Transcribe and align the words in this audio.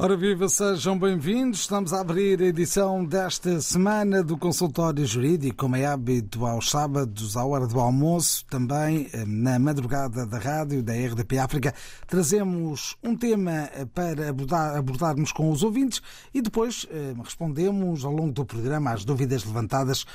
Ora 0.00 0.16
viva, 0.16 0.48
sejam 0.48 0.96
bem-vindos. 0.96 1.62
Estamos 1.62 1.92
a 1.92 2.00
abrir 2.00 2.40
a 2.40 2.44
edição 2.44 3.04
desta 3.04 3.60
semana 3.60 4.22
do 4.22 4.38
Consultório 4.38 5.04
Jurídico, 5.04 5.56
como 5.56 5.74
é 5.74 5.86
hábito 5.86 6.46
aos 6.46 6.70
sábados, 6.70 7.36
à 7.36 7.44
hora 7.44 7.66
do 7.66 7.80
almoço, 7.80 8.46
também 8.46 9.08
eh, 9.12 9.24
na 9.26 9.58
madrugada 9.58 10.24
da 10.24 10.38
rádio 10.38 10.84
da 10.84 10.92
RDP 10.92 11.38
África. 11.38 11.74
Trazemos 12.06 12.96
um 13.02 13.16
tema 13.16 13.68
eh, 13.74 13.84
para 13.92 14.28
abordar, 14.28 14.76
abordarmos 14.76 15.32
com 15.32 15.50
os 15.50 15.64
ouvintes 15.64 16.00
e 16.32 16.40
depois 16.40 16.86
eh, 16.92 17.12
respondemos 17.20 18.04
ao 18.04 18.12
longo 18.12 18.30
do 18.30 18.44
programa 18.44 18.92
às 18.92 19.04
dúvidas 19.04 19.44
levantadas 19.44 20.06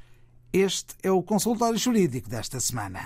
Este 0.52 0.94
é 1.02 1.10
o 1.10 1.20
consultório 1.20 1.77
jurídico 1.77 2.30
desta 2.30 2.60
semana. 2.60 3.00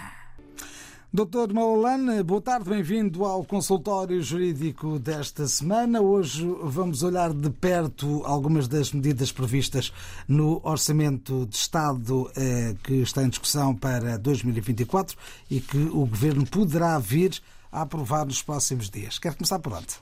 Doutor 1.11 1.51
Malalane, 1.51 2.23
boa 2.23 2.43
tarde, 2.43 2.69
bem-vindo 2.69 3.25
ao 3.25 3.43
consultório 3.43 4.23
jurídico 4.23 4.99
desta 4.99 5.49
semana. 5.49 6.03
Hoje 6.03 6.47
vamos 6.63 7.03
olhar 7.03 7.33
de 7.33 7.49
perto 7.49 8.23
algumas 8.27 8.69
das 8.69 8.93
medidas 8.93 9.33
previstas 9.33 9.95
no 10.29 10.61
Orçamento 10.63 11.47
de 11.47 11.57
Estado 11.57 12.31
eh, 12.37 12.77
que 12.85 12.97
está 12.97 13.23
em 13.23 13.31
discussão 13.31 13.75
para 13.75 14.19
2024 14.19 15.17
e 15.51 15.59
que 15.59 15.79
o 15.79 16.05
Governo 16.05 16.47
poderá 16.47 16.99
vir 16.99 17.41
a 17.73 17.81
aprovar 17.81 18.27
nos 18.27 18.43
próximos 18.43 18.91
dias. 18.91 19.19
Quer 19.19 19.35
começar 19.35 19.59
por 19.59 19.73
onde? 19.73 19.95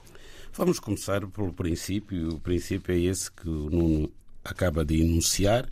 Vamos 0.51 0.81
começar 0.81 1.25
pelo 1.27 1.53
princípio. 1.53 2.35
O 2.35 2.39
princípio 2.41 2.93
é 2.93 2.99
esse 2.99 3.31
que 3.31 3.47
o 3.47 3.69
Nuno 3.69 4.11
acaba 4.43 4.83
de 4.83 4.99
enunciar 4.99 5.65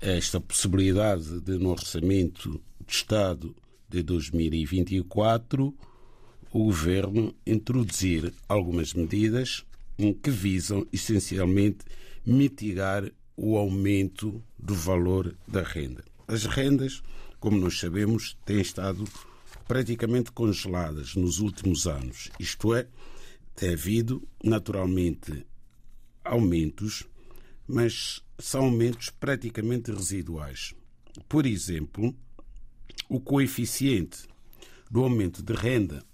esta 0.00 0.40
possibilidade 0.40 1.40
de, 1.40 1.58
no 1.58 1.70
Orçamento 1.70 2.60
de 2.86 2.92
Estado 2.92 3.54
de 3.88 4.02
2024, 4.02 5.74
o 6.52 6.64
Governo 6.64 7.34
introduzir 7.46 8.32
algumas 8.48 8.94
medidas 8.94 9.64
que 10.22 10.30
visam 10.30 10.86
essencialmente 10.92 11.84
mitigar 12.26 13.10
o 13.36 13.56
aumento 13.56 14.42
do 14.58 14.74
valor 14.74 15.36
da 15.46 15.62
renda. 15.62 16.04
As 16.26 16.44
rendas, 16.44 17.02
como 17.38 17.58
nós 17.58 17.78
sabemos, 17.78 18.36
têm 18.44 18.60
estado 18.60 19.04
praticamente 19.66 20.32
congeladas 20.32 21.14
nos 21.14 21.38
últimos 21.38 21.86
anos. 21.86 22.30
Isto 22.38 22.74
é, 22.74 22.86
tem 23.54 23.72
havido 23.72 24.26
naturalmente 24.42 25.46
aumentos, 26.24 27.04
mas 27.66 28.23
são 28.38 28.66
aumentos 28.66 29.10
praticamente 29.10 29.92
residuais. 29.92 30.74
Por 31.28 31.46
exemplo, 31.46 32.14
o 33.08 33.20
coeficiente 33.20 34.26
do 34.90 35.02
aumento 35.02 35.42
de 35.42 35.54
renda 35.54 36.04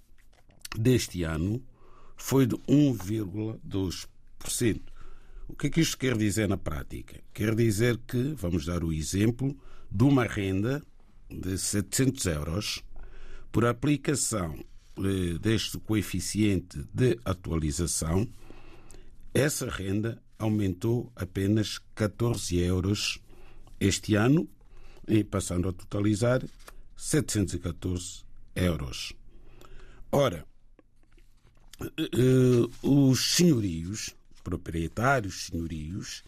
deste 0.76 1.22
ano 1.22 1.62
foi 2.16 2.46
de 2.46 2.56
1,2%. 2.68 4.80
O 5.48 5.56
que 5.56 5.66
é 5.66 5.70
que 5.70 5.80
isto 5.80 5.98
quer 5.98 6.16
dizer 6.16 6.48
na 6.48 6.56
prática? 6.56 7.20
Quer 7.34 7.54
dizer 7.54 7.98
que, 8.06 8.34
vamos 8.36 8.66
dar 8.66 8.84
o 8.84 8.92
exemplo, 8.92 9.56
de 9.90 10.04
uma 10.04 10.24
renda 10.24 10.82
de 11.28 11.58
700 11.58 12.26
euros, 12.26 12.84
por 13.50 13.64
aplicação 13.64 14.54
eh, 14.98 15.38
deste 15.40 15.76
coeficiente 15.78 16.86
de 16.94 17.18
atualização, 17.24 18.28
essa 19.34 19.68
renda 19.68 20.22
aumentou 20.40 21.12
apenas 21.14 21.78
14 21.94 22.58
euros 22.58 23.20
este 23.78 24.14
ano, 24.14 24.48
passando 25.30 25.68
a 25.68 25.72
totalizar 25.72 26.42
714 26.96 28.24
euros. 28.54 29.12
Ora, 30.10 30.44
eh, 31.80 32.68
os 32.82 33.36
senhorios, 33.36 34.14
proprietários 34.42 35.46
senhorios, 35.46 36.24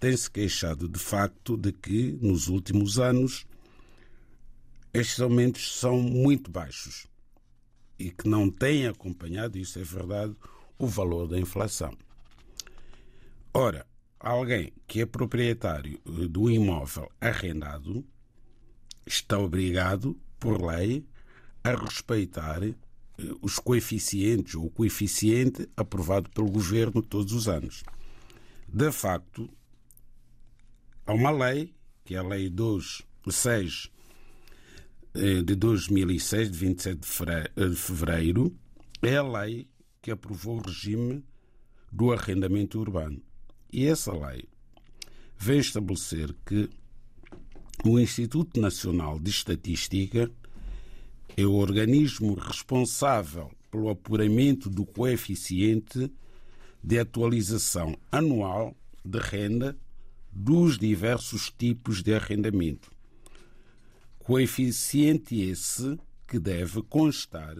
têm-se 0.00 0.30
queixado 0.30 0.88
de 0.88 0.98
facto 0.98 1.56
de 1.56 1.72
que, 1.72 2.18
nos 2.20 2.48
últimos 2.48 2.98
anos, 2.98 3.46
estes 4.94 5.20
aumentos 5.20 5.78
são 5.78 6.00
muito 6.00 6.50
baixos 6.50 7.06
e 7.98 8.10
que 8.10 8.28
não 8.28 8.48
têm 8.48 8.86
acompanhado, 8.86 9.58
isso 9.58 9.78
é 9.78 9.82
verdade, 9.82 10.34
o 10.78 10.86
valor 10.86 11.26
da 11.26 11.38
inflação. 11.38 11.96
Ora, 13.52 13.86
alguém 14.20 14.72
que 14.86 15.00
é 15.00 15.06
proprietário 15.06 16.00
do 16.04 16.50
imóvel 16.50 17.10
arrendado 17.20 18.04
está 19.06 19.38
obrigado, 19.38 20.18
por 20.38 20.62
lei, 20.62 21.04
a 21.64 21.74
respeitar 21.74 22.62
eh, 22.62 22.74
os 23.40 23.58
coeficientes 23.58 24.54
ou 24.54 24.66
o 24.66 24.70
coeficiente 24.70 25.68
aprovado 25.76 26.30
pelo 26.30 26.50
governo 26.50 27.02
todos 27.02 27.32
os 27.32 27.48
anos. 27.48 27.82
De 28.68 28.92
facto, 28.92 29.48
há 31.06 31.12
uma 31.12 31.30
lei, 31.30 31.74
que 32.04 32.14
é 32.14 32.18
a 32.18 32.22
Lei 32.22 32.50
206 32.50 33.90
eh, 35.14 35.42
de 35.42 35.54
2006, 35.54 36.50
de 36.50 36.58
27 36.58 37.00
de 37.00 37.76
fevereiro, 37.76 38.54
é 39.02 39.16
a 39.16 39.22
lei 39.22 39.68
que 40.02 40.10
aprovou 40.10 40.58
o 40.58 40.62
regime 40.62 41.24
do 41.90 42.12
arrendamento 42.12 42.78
urbano. 42.78 43.22
E 43.70 43.86
essa 43.86 44.12
lei 44.12 44.44
vem 45.36 45.58
estabelecer 45.58 46.34
que 46.46 46.68
o 47.84 47.98
Instituto 47.98 48.60
Nacional 48.60 49.20
de 49.20 49.30
Estatística 49.30 50.30
é 51.36 51.46
o 51.46 51.52
organismo 51.52 52.34
responsável 52.34 53.50
pelo 53.70 53.90
apuramento 53.90 54.68
do 54.68 54.84
coeficiente 54.84 56.10
de 56.82 56.98
atualização 56.98 57.96
anual 58.10 58.74
de 59.04 59.18
renda 59.18 59.76
dos 60.32 60.78
diversos 60.78 61.50
tipos 61.50 62.02
de 62.02 62.14
arrendamento. 62.14 62.90
Coeficiente 64.18 65.40
esse 65.40 65.98
que 66.26 66.38
deve 66.38 66.82
constar 66.82 67.56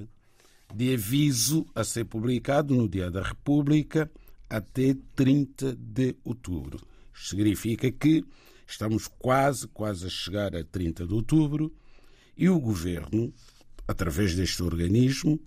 de 0.75 0.95
aviso 0.95 1.67
a 1.75 1.85
ser 1.85 2.05
publicado 2.05 2.75
no 2.75 2.89
Dia 2.89 3.11
da 3.11 3.23
República 3.23 4.11
até 4.49 4.97
30 5.15 5.75
de 5.77 6.17
outubro. 6.25 6.81
Significa 7.15 7.91
que 7.91 8.25
estamos 8.67 9.09
quase, 9.19 9.67
quase 9.69 10.07
a 10.07 10.11
chegar 10.11 10.55
a 10.55 10.65
30 10.65 11.07
de 11.07 11.15
outubro 11.15 11.73
e 12.37 12.49
o 12.49 12.61
governo, 12.61 13.33
através 13.87 14.35
deste 14.35 14.63
organismo, 14.63 15.41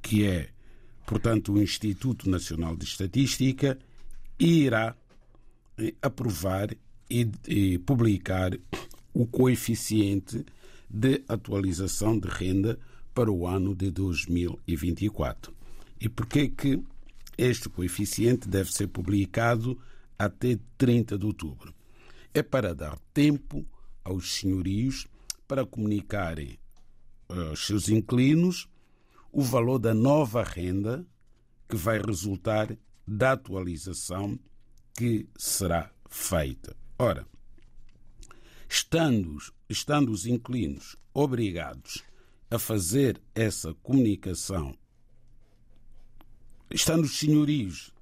que 0.00 0.24
é, 0.24 0.48
portanto, 1.06 1.52
o 1.52 1.62
Instituto 1.62 2.30
Nacional 2.30 2.76
de 2.76 2.84
Estatística, 2.84 3.78
irá 4.38 4.96
eh, 5.78 5.94
aprovar 6.00 6.74
e, 7.10 7.30
e 7.46 7.78
publicar 7.78 8.52
o 9.12 9.26
coeficiente 9.26 10.44
de 10.88 11.22
atualização 11.28 12.18
de 12.18 12.28
renda 12.28 12.78
para 13.14 13.30
o 13.30 13.46
ano 13.46 13.74
de 13.74 13.90
2024. 13.90 15.52
E 16.00 16.08
por 16.08 16.26
que 16.26 16.48
que 16.48 16.82
este 17.36 17.68
coeficiente 17.68 18.48
deve 18.48 18.72
ser 18.72 18.88
publicado 18.88 19.80
até 20.18 20.58
30 20.78 21.18
de 21.18 21.26
outubro? 21.26 21.74
É 22.32 22.42
para 22.42 22.74
dar 22.74 22.98
tempo 23.12 23.66
aos 24.04 24.34
senhorios 24.34 25.06
para 25.46 25.64
comunicarem 25.66 26.58
aos 27.28 27.66
seus 27.66 27.88
inquilinos 27.88 28.68
o 29.32 29.42
valor 29.42 29.78
da 29.78 29.92
nova 29.92 30.42
renda 30.42 31.06
que 31.68 31.76
vai 31.76 32.00
resultar 32.00 32.76
da 33.06 33.32
atualização 33.32 34.38
que 34.94 35.28
será 35.36 35.90
feita. 36.08 36.76
Ora, 36.98 37.26
estando, 38.68 39.36
estando 39.68 40.10
os 40.10 40.26
inquilinos 40.26 40.96
obrigados 41.12 42.02
a 42.50 42.58
fazer 42.58 43.20
essa 43.34 43.74
comunicação, 43.74 44.76
estando 46.70 47.04
os 47.04 47.18
senhorios, 47.18 47.92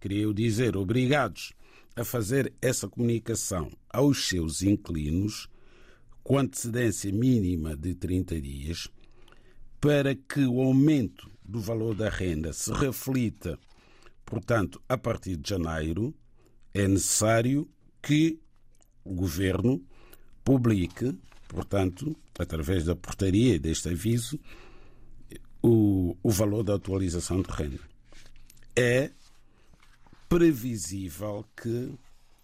queria 0.00 0.22
eu 0.22 0.32
dizer, 0.32 0.76
obrigados 0.76 1.52
a 1.96 2.04
fazer 2.04 2.52
essa 2.60 2.88
comunicação 2.88 3.70
aos 3.88 4.28
seus 4.28 4.62
inquilinos 4.62 5.48
com 6.22 6.38
antecedência 6.38 7.12
mínima 7.12 7.76
de 7.76 7.94
30 7.94 8.40
dias, 8.40 8.88
para 9.80 10.14
que 10.14 10.40
o 10.44 10.60
aumento 10.60 11.30
do 11.44 11.60
valor 11.60 11.94
da 11.94 12.08
renda 12.08 12.52
se 12.52 12.72
reflita, 12.72 13.58
portanto, 14.24 14.80
a 14.88 14.96
partir 14.96 15.36
de 15.36 15.50
janeiro, 15.50 16.14
é 16.72 16.88
necessário 16.88 17.68
que 18.02 18.40
o 19.04 19.14
governo 19.14 19.84
publique, 20.42 21.16
portanto, 21.46 22.16
através 22.38 22.84
da 22.84 22.96
portaria 22.96 23.58
deste 23.58 23.88
aviso, 23.90 24.40
o, 25.62 26.16
o 26.22 26.30
valor 26.30 26.62
da 26.62 26.74
atualização 26.74 27.42
de 27.42 27.50
renda. 27.50 27.93
É 28.76 29.12
previsível 30.28 31.44
que 31.56 31.92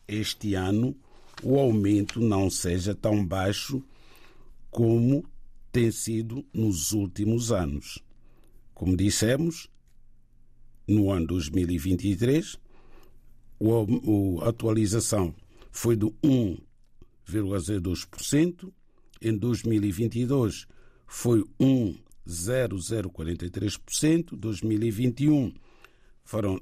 este 0.06 0.54
ano 0.54 0.96
o 1.42 1.58
aumento 1.58 2.20
não 2.20 2.48
seja 2.48 2.94
tão 2.94 3.26
baixo 3.26 3.82
como 4.70 5.28
tem 5.72 5.90
sido 5.90 6.46
nos 6.52 6.92
últimos 6.92 7.50
anos. 7.50 7.98
Como 8.72 8.96
dissemos, 8.96 9.68
no 10.86 11.10
ano 11.10 11.26
2023, 11.26 12.56
a 14.42 14.48
atualização 14.48 15.34
foi 15.72 15.96
de 15.96 16.06
1,02%, 16.06 18.72
em 19.20 19.36
2022 19.36 20.68
foi 21.08 21.44
1,0043%, 21.60 24.36
2021 24.36 25.52
foram 26.30 26.60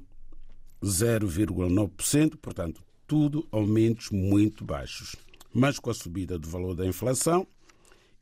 0,9%, 0.83 2.37
portanto, 2.37 2.83
tudo 3.05 3.47
aumentos 3.51 4.09
muito 4.09 4.65
baixos. 4.65 5.15
Mas 5.53 5.77
com 5.77 5.91
a 5.91 5.93
subida 5.93 6.39
do 6.39 6.49
valor 6.49 6.73
da 6.73 6.87
inflação 6.87 7.45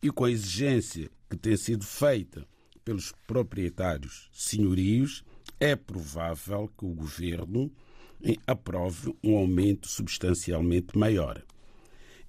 e 0.02 0.12
com 0.12 0.26
a 0.26 0.32
exigência 0.32 1.10
que 1.30 1.38
tem 1.38 1.56
sido 1.56 1.86
feita 1.86 2.46
pelos 2.84 3.14
proprietários 3.26 4.30
senhorios, 4.34 5.24
é 5.58 5.74
provável 5.74 6.70
que 6.78 6.84
o 6.84 6.94
governo 6.94 7.72
aprove 8.46 9.16
um 9.24 9.38
aumento 9.38 9.88
substancialmente 9.88 10.98
maior. 10.98 11.42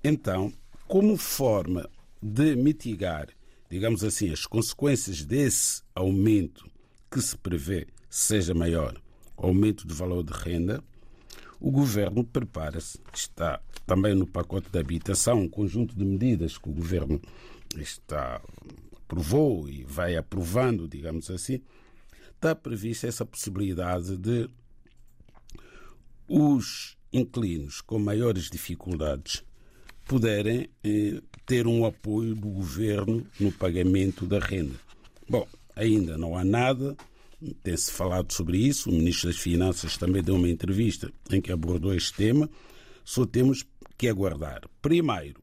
Então, 0.05 0.53
como 0.87 1.17
forma 1.17 1.91
de 2.23 2.55
mitigar, 2.55 3.27
digamos 3.69 4.05
assim, 4.05 4.31
as 4.31 4.47
consequências 4.47 5.25
desse 5.25 5.83
aumento 5.93 6.71
que 7.11 7.21
se 7.21 7.37
prevê 7.37 7.89
seja 8.09 8.55
maior, 8.55 8.97
aumento 9.47 9.87
do 9.87 9.95
valor 9.95 10.23
de 10.23 10.33
renda, 10.33 10.83
o 11.61 11.71
governo 11.71 12.25
prepara-se, 12.25 12.99
está 13.15 13.61
também 13.87 14.15
no 14.15 14.27
pacote 14.27 14.69
de 14.71 14.79
habitação, 14.79 15.41
um 15.41 15.49
conjunto 15.49 15.97
de 15.97 16.05
medidas 16.05 16.59
que 16.59 16.69
o 16.69 16.73
governo 16.73 17.21
está 17.77 18.41
aprovou 19.09 19.67
e 19.69 19.85
vai 19.85 20.17
aprovando, 20.17 20.87
digamos 20.87 21.31
assim, 21.31 21.63
está 22.35 22.55
prevista 22.55 23.07
essa 23.07 23.25
possibilidade 23.25 24.19
de 24.19 24.49
os 26.29 26.97
inquilinos 27.11 27.81
com 27.81 27.99
maiores 27.99 28.51
dificuldades 28.51 29.43
puderem 30.05 30.69
eh, 30.85 31.23
ter 31.47 31.67
um 31.67 31.87
apoio 31.87 32.35
do 32.35 32.49
governo 32.49 33.27
no 33.41 33.51
pagamento 33.51 34.27
da 34.27 34.39
renda. 34.39 34.75
Bom, 35.29 35.47
ainda 35.75 36.19
não 36.19 36.37
há 36.37 36.45
nada, 36.45 36.95
tem-se 37.63 37.91
falado 37.93 38.33
sobre 38.33 38.59
isso, 38.59 38.91
o 38.91 38.93
Ministro 38.93 39.29
das 39.29 39.39
Finanças 39.39 39.97
também 39.97 40.23
deu 40.23 40.35
uma 40.35 40.49
entrevista 40.49 41.13
em 41.31 41.41
que 41.41 41.53
abordou 41.53 41.95
este 41.95 42.15
tema, 42.15 42.51
só 43.05 43.25
temos 43.25 43.65
que 43.97 44.09
aguardar, 44.09 44.63
primeiro, 44.83 45.43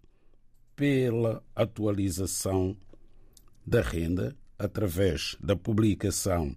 pela 0.75 1.43
atualização 1.55 2.75
da 3.65 3.81
renda, 3.81 4.35
através 4.57 5.35
da 5.39 5.55
publicação 5.55 6.55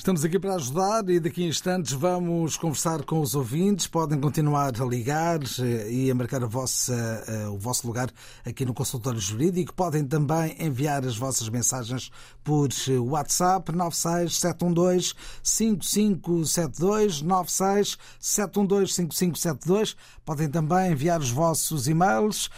Estamos 0.00 0.24
aqui 0.24 0.38
para 0.38 0.54
ajudar 0.54 1.06
e 1.10 1.20
daqui 1.20 1.44
a 1.44 1.48
instantes 1.48 1.92
vamos 1.92 2.56
conversar 2.56 3.04
com 3.04 3.20
os 3.20 3.34
ouvintes. 3.34 3.86
Podem 3.86 4.18
continuar 4.18 4.72
a 4.80 4.84
ligar 4.86 5.40
eh, 5.42 5.92
e 5.92 6.10
a 6.10 6.14
marcar 6.14 6.42
a 6.42 6.46
vossa, 6.46 6.94
eh, 7.28 7.46
o 7.48 7.58
vosso 7.58 7.86
lugar 7.86 8.10
aqui 8.42 8.64
no 8.64 8.72
consultório 8.72 9.20
jurídico. 9.20 9.74
Podem 9.74 10.06
também 10.06 10.56
enviar 10.58 11.04
as 11.04 11.18
vossas 11.18 11.50
mensagens 11.50 12.10
por 12.42 12.70
eh, 12.88 12.98
WhatsApp 12.98 13.72
96712 13.72 15.12
5572 15.42 17.20
96712 17.20 18.94
5572. 18.94 19.94
Podem 20.24 20.48
também 20.48 20.92
enviar 20.92 21.20
os 21.20 21.30
vossos 21.30 21.86
e-mails 21.86 22.48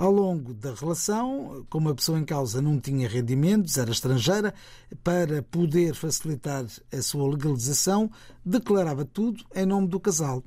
Ao 0.00 0.10
longo 0.10 0.54
da 0.54 0.72
relação, 0.72 1.66
como 1.68 1.90
a 1.90 1.94
pessoa 1.94 2.18
em 2.18 2.24
causa 2.24 2.62
não 2.62 2.80
tinha 2.80 3.06
rendimentos, 3.06 3.76
era 3.76 3.90
estrangeira, 3.90 4.54
para 5.04 5.42
poder 5.42 5.94
facilitar 5.94 6.64
a 6.90 7.02
sua 7.02 7.28
legalização, 7.28 8.10
declarava 8.42 9.04
tudo 9.04 9.44
em 9.54 9.66
nome 9.66 9.88
do 9.88 10.00
casal. 10.00 10.42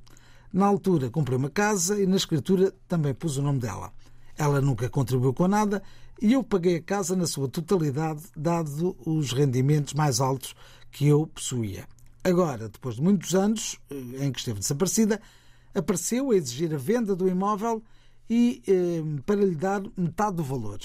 Na 0.52 0.66
altura, 0.66 1.12
comprei 1.12 1.38
uma 1.38 1.52
casa 1.52 2.02
e 2.02 2.08
na 2.08 2.16
escritura 2.16 2.74
também 2.88 3.14
pus 3.14 3.38
o 3.38 3.44
nome 3.44 3.60
dela. 3.60 3.94
Ela 4.36 4.60
nunca 4.60 4.90
contribuiu 4.90 5.36
com 5.36 5.48
nada 5.48 5.84
e 6.20 6.34
eu 6.34 6.44
paguei 6.44 6.78
a 6.78 6.82
casa 6.82 7.16
na 7.16 7.28
sua 7.28 7.48
totalidade, 7.48 8.24
dado 8.36 8.98
os 9.06 9.34
rendimentos 9.34 9.94
mais 9.94 10.20
altos 10.20 10.56
que 10.90 11.08
eu 11.08 11.28
possuía. 11.28 11.88
Agora, 12.24 12.70
depois 12.70 12.96
de 12.96 13.04
muitos 13.04 13.36
anos 13.36 13.80
eh, 13.92 14.26
em 14.26 14.32
que 14.32 14.40
esteve 14.40 14.62
desaparecida, 14.62 15.22
apareceu 15.76 16.32
a 16.32 16.36
exigir 16.36 16.74
a 16.74 16.78
venda 16.80 17.16
do 17.16 17.28
imóvel 17.28 17.84
e 18.30 18.62
eh, 18.68 19.22
para 19.26 19.44
lhe 19.44 19.56
dar 19.56 19.82
metade 19.98 20.38
do 20.38 20.44
valor. 20.44 20.80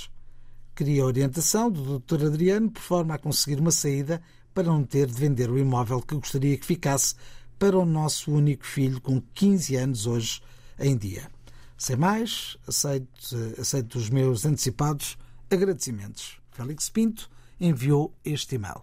Queria 0.74 1.02
a 1.02 1.06
orientação 1.06 1.70
do 1.70 1.98
Dr. 1.98 2.26
Adriano 2.26 2.70
por 2.70 2.82
forma 2.82 3.14
a 3.14 3.18
conseguir 3.18 3.58
uma 3.60 3.70
saída 3.70 4.22
para 4.54 4.64
não 4.64 4.84
ter 4.84 5.06
de 5.06 5.14
vender 5.14 5.50
o 5.50 5.58
imóvel 5.58 6.00
que 6.00 6.14
gostaria 6.14 6.56
que 6.56 6.66
ficasse 6.66 7.14
para 7.58 7.76
o 7.76 7.84
nosso 7.84 8.30
único 8.32 8.64
filho 8.64 9.00
com 9.00 9.20
15 9.34 9.76
anos 9.76 10.06
hoje 10.06 10.40
em 10.78 10.96
dia. 10.96 11.28
Sem 11.76 11.96
mais, 11.96 12.56
aceito, 12.66 13.36
aceito 13.58 13.98
os 13.98 14.10
meus 14.10 14.44
antecipados 14.44 15.16
agradecimentos. 15.50 16.38
Félix 16.50 16.88
Pinto 16.88 17.30
enviou 17.60 18.14
este 18.24 18.56
e-mail. 18.56 18.82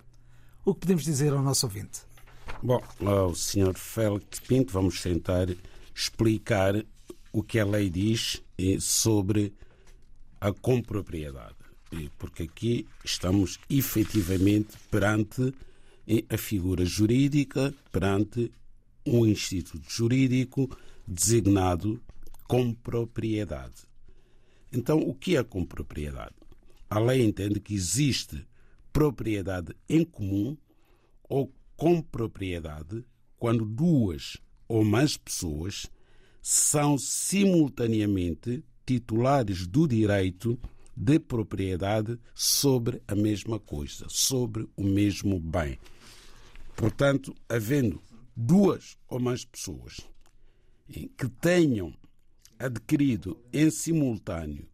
O 0.63 0.73
que 0.73 0.81
podemos 0.81 1.03
dizer 1.03 1.33
ao 1.33 1.41
nosso 1.41 1.65
ouvinte? 1.65 2.01
Bom, 2.61 2.81
ao 3.05 3.35
Sr. 3.35 3.73
Félix 3.75 4.39
Pinto, 4.39 4.73
vamos 4.73 5.01
tentar 5.01 5.47
explicar 5.93 6.73
o 7.31 7.43
que 7.43 7.59
a 7.59 7.65
lei 7.65 7.89
diz 7.89 8.41
sobre 8.79 9.53
a 10.39 10.51
compropriedade. 10.51 11.55
Porque 12.17 12.43
aqui 12.43 12.87
estamos 13.03 13.59
efetivamente 13.69 14.77
perante 14.91 15.53
a 16.29 16.37
figura 16.37 16.85
jurídica, 16.85 17.73
perante 17.91 18.51
um 19.05 19.25
instituto 19.25 19.85
jurídico 19.89 20.69
designado 21.07 22.01
compropriedade. 22.47 23.83
Então, 24.71 24.99
o 24.99 25.13
que 25.13 25.37
é 25.37 25.43
compropriedade? 25.43 26.35
A 26.89 26.99
lei 26.99 27.23
entende 27.23 27.59
que 27.59 27.73
existe 27.73 28.45
propriedade 28.91 29.75
em 29.89 30.03
comum 30.03 30.57
ou 31.27 31.51
compropriedade 31.75 33.03
quando 33.37 33.65
duas 33.65 34.37
ou 34.67 34.83
mais 34.83 35.17
pessoas 35.17 35.87
são 36.47 36.95
simultaneamente 36.95 38.63
titulares 38.85 39.65
do 39.65 39.87
direito 39.87 40.59
de 40.95 41.17
propriedade 41.17 42.19
sobre 42.35 43.01
a 43.07 43.15
mesma 43.15 43.59
coisa, 43.59 44.05
sobre 44.09 44.69
o 44.77 44.83
mesmo 44.83 45.39
bem. 45.39 45.79
Portanto, 46.75 47.33
havendo 47.49 47.99
duas 48.35 48.95
ou 49.09 49.19
mais 49.19 49.43
pessoas 49.43 50.01
que 50.87 51.27
tenham 51.41 51.91
adquirido 52.59 53.43
em 53.51 53.71
simultâneo 53.71 54.67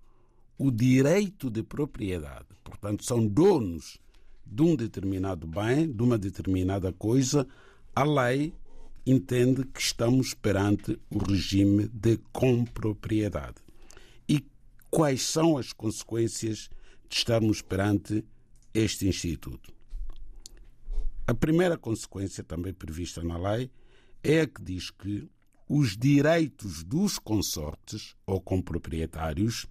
o 0.58 0.70
direito 0.70 1.50
de 1.50 1.64
propriedade, 1.64 2.48
portanto, 2.66 3.06
são 3.06 3.26
donos 3.26 3.98
de 4.46 4.62
um 4.62 4.76
determinado 4.76 5.48
bem, 5.48 5.90
de 5.90 6.04
uma 6.04 6.18
determinada 6.18 6.92
coisa, 6.92 7.48
a 7.96 8.04
lei 8.04 8.54
entende 9.06 9.64
que 9.66 9.82
estamos 9.82 10.34
perante 10.34 11.00
o 11.10 11.18
regime 11.18 11.88
de 11.88 12.18
compropriedade. 12.32 13.58
E 14.28 14.46
quais 14.90 15.24
são 15.24 15.58
as 15.58 15.74
consequências 15.74 16.70
de 17.10 17.16
estarmos 17.16 17.62
perante 17.62 18.24
este 18.74 19.08
instituto? 19.08 19.74
A 21.26 21.34
primeira 21.34 21.78
consequência, 21.78 22.44
também 22.44 22.74
prevista 22.74 23.24
na 23.24 23.38
lei, 23.38 23.72
é 24.24 24.42
a 24.42 24.48
que 24.48 24.62
diz 24.62 24.92
que 24.92 25.30
os 25.68 25.96
direitos 25.98 26.84
dos 26.84 27.18
consortes 27.18 28.16
ou 28.26 28.42
comproprietários 28.42 29.66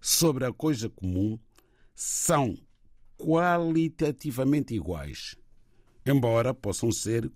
sobre 0.00 0.44
a 0.44 0.52
coisa 0.52 0.90
comum 0.90 1.38
são 1.94 2.58
qualitativamente 3.16 4.74
iguais 4.74 5.36
embora 6.04 6.52
possam 6.52 6.92
ser 6.92 7.30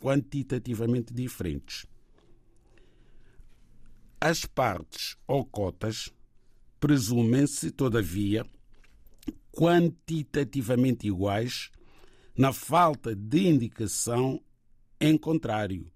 quantitativamente 0.00 1.14
diferentes. 1.14 1.86
As 4.20 4.44
partes 4.44 5.16
ou 5.26 5.44
cotas 5.44 6.12
presumem-se, 6.80 7.70
todavia, 7.70 8.44
quantitativamente 9.52 11.06
iguais 11.06 11.70
na 12.36 12.52
falta 12.52 13.14
de 13.14 13.46
indicação 13.46 14.42
em 15.00 15.16
contrário 15.16 15.90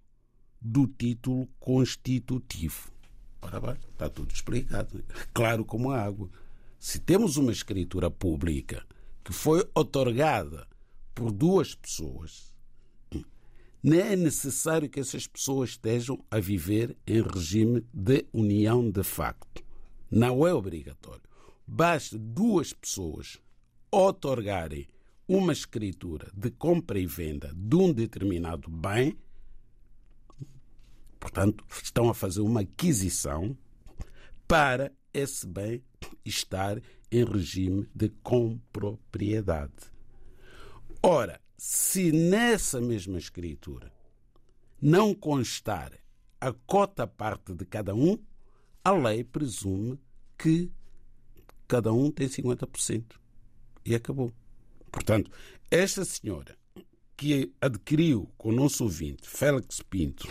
do 0.61 0.87
título 0.87 1.49
constitutivo. 1.59 2.91
Ora 3.43 3.61
bem, 3.61 3.77
está 3.93 4.09
tudo 4.09 4.33
explicado. 4.33 5.03
Claro 5.33 5.65
como 5.65 5.91
a 5.91 6.01
água. 6.01 6.31
Se 6.79 6.99
temos 6.99 7.37
uma 7.37 7.53
escritura 7.53 8.11
pública 8.11 8.85
que 9.25 9.33
foi 9.33 9.67
otorgada 9.75 10.67
por 11.21 11.33
duas 11.33 11.75
pessoas, 11.75 12.55
não 13.83 13.99
é 13.99 14.17
necessário 14.17 14.89
que 14.89 14.99
essas 14.99 15.27
pessoas 15.27 15.71
estejam 15.71 16.25
a 16.31 16.41
viver 16.41 16.97
em 17.07 17.21
regime 17.21 17.85
de 17.93 18.25
união 18.33 18.91
de 18.91 19.03
facto. 19.03 19.63
Não 20.11 20.47
é 20.47 20.55
obrigatório. 20.55 21.21
Basta 21.67 22.19
duas 22.19 22.73
pessoas 22.73 23.39
otorgarem 23.93 24.89
uma 25.29 25.53
escritura 25.53 26.33
de 26.35 26.51
compra 26.53 26.99
e 26.99 27.05
venda 27.05 27.53
de 27.55 27.77
um 27.77 27.93
determinado 27.93 28.71
bem, 28.71 29.15
portanto, 31.19 31.67
estão 31.83 32.09
a 32.09 32.15
fazer 32.15 32.41
uma 32.41 32.63
aquisição 32.63 33.55
para 34.49 34.91
esse 35.13 35.47
bem 35.47 35.85
estar 36.25 36.81
em 37.13 37.25
regime 37.27 37.87
de 37.95 38.09
compropriedade. 38.23 40.00
Ora, 41.03 41.41
se 41.57 42.13
nessa 42.13 42.81
mesma 42.81 43.19
escritura 43.19 43.93
não 44.81 45.15
constar 45.15 45.93
a 46.41 46.53
cota 46.53 47.07
parte 47.07 47.55
de 47.55 47.65
cada 47.65 47.95
um, 47.95 48.19
a 48.85 48.93
lei 48.93 49.25
presume 49.25 49.99
que 50.37 50.71
cada 51.67 51.93
um 51.93 52.11
tem 52.11 52.29
50%. 52.29 53.15
E 53.85 53.95
acabou. 53.95 54.33
Portanto, 54.91 55.31
esta 55.71 56.05
senhora 56.05 56.57
que 57.17 57.53
adquiriu 57.61 58.31
com 58.37 58.51
o 58.51 58.53
nosso 58.53 58.85
ouvinte, 58.85 59.29
Félix 59.29 59.81
Pinto, 59.83 60.29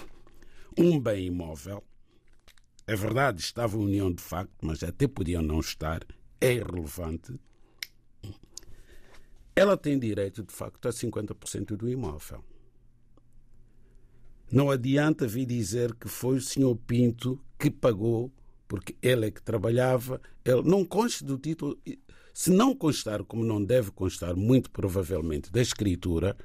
um 0.77 0.99
bem 0.99 1.27
imóvel, 1.27 1.83
é 2.85 2.95
verdade, 2.95 3.41
estava 3.41 3.77
em 3.77 3.81
união 3.81 4.11
de 4.11 4.21
facto, 4.21 4.53
mas 4.61 4.83
até 4.83 5.07
podiam 5.07 5.41
não 5.41 5.59
estar, 5.59 6.05
é 6.41 6.53
irrelevante 6.53 7.39
ela 9.59 9.75
tem 9.75 9.99
direito, 9.99 10.41
de 10.41 10.53
facto, 10.53 10.87
a 10.87 10.91
50% 10.91 11.75
do 11.75 11.89
imóvel. 11.89 12.43
Não 14.49 14.71
adianta 14.71 15.27
vir 15.27 15.45
dizer 15.45 15.93
que 15.93 16.07
foi 16.07 16.37
o 16.37 16.41
senhor 16.41 16.75
Pinto 16.87 17.39
que 17.59 17.69
pagou, 17.69 18.31
porque 18.67 18.95
ele 19.01 19.27
é 19.27 19.31
que 19.31 19.41
trabalhava. 19.41 20.21
Ele 20.45 20.63
não 20.63 20.85
consta 20.85 21.25
do 21.25 21.37
título. 21.37 21.77
Se 22.33 22.49
não 22.49 22.73
constar, 22.73 23.23
como 23.25 23.43
não 23.43 23.63
deve 23.63 23.91
constar, 23.91 24.35
muito 24.35 24.71
provavelmente, 24.71 25.51
da 25.51 25.61
escritura, 25.61 26.37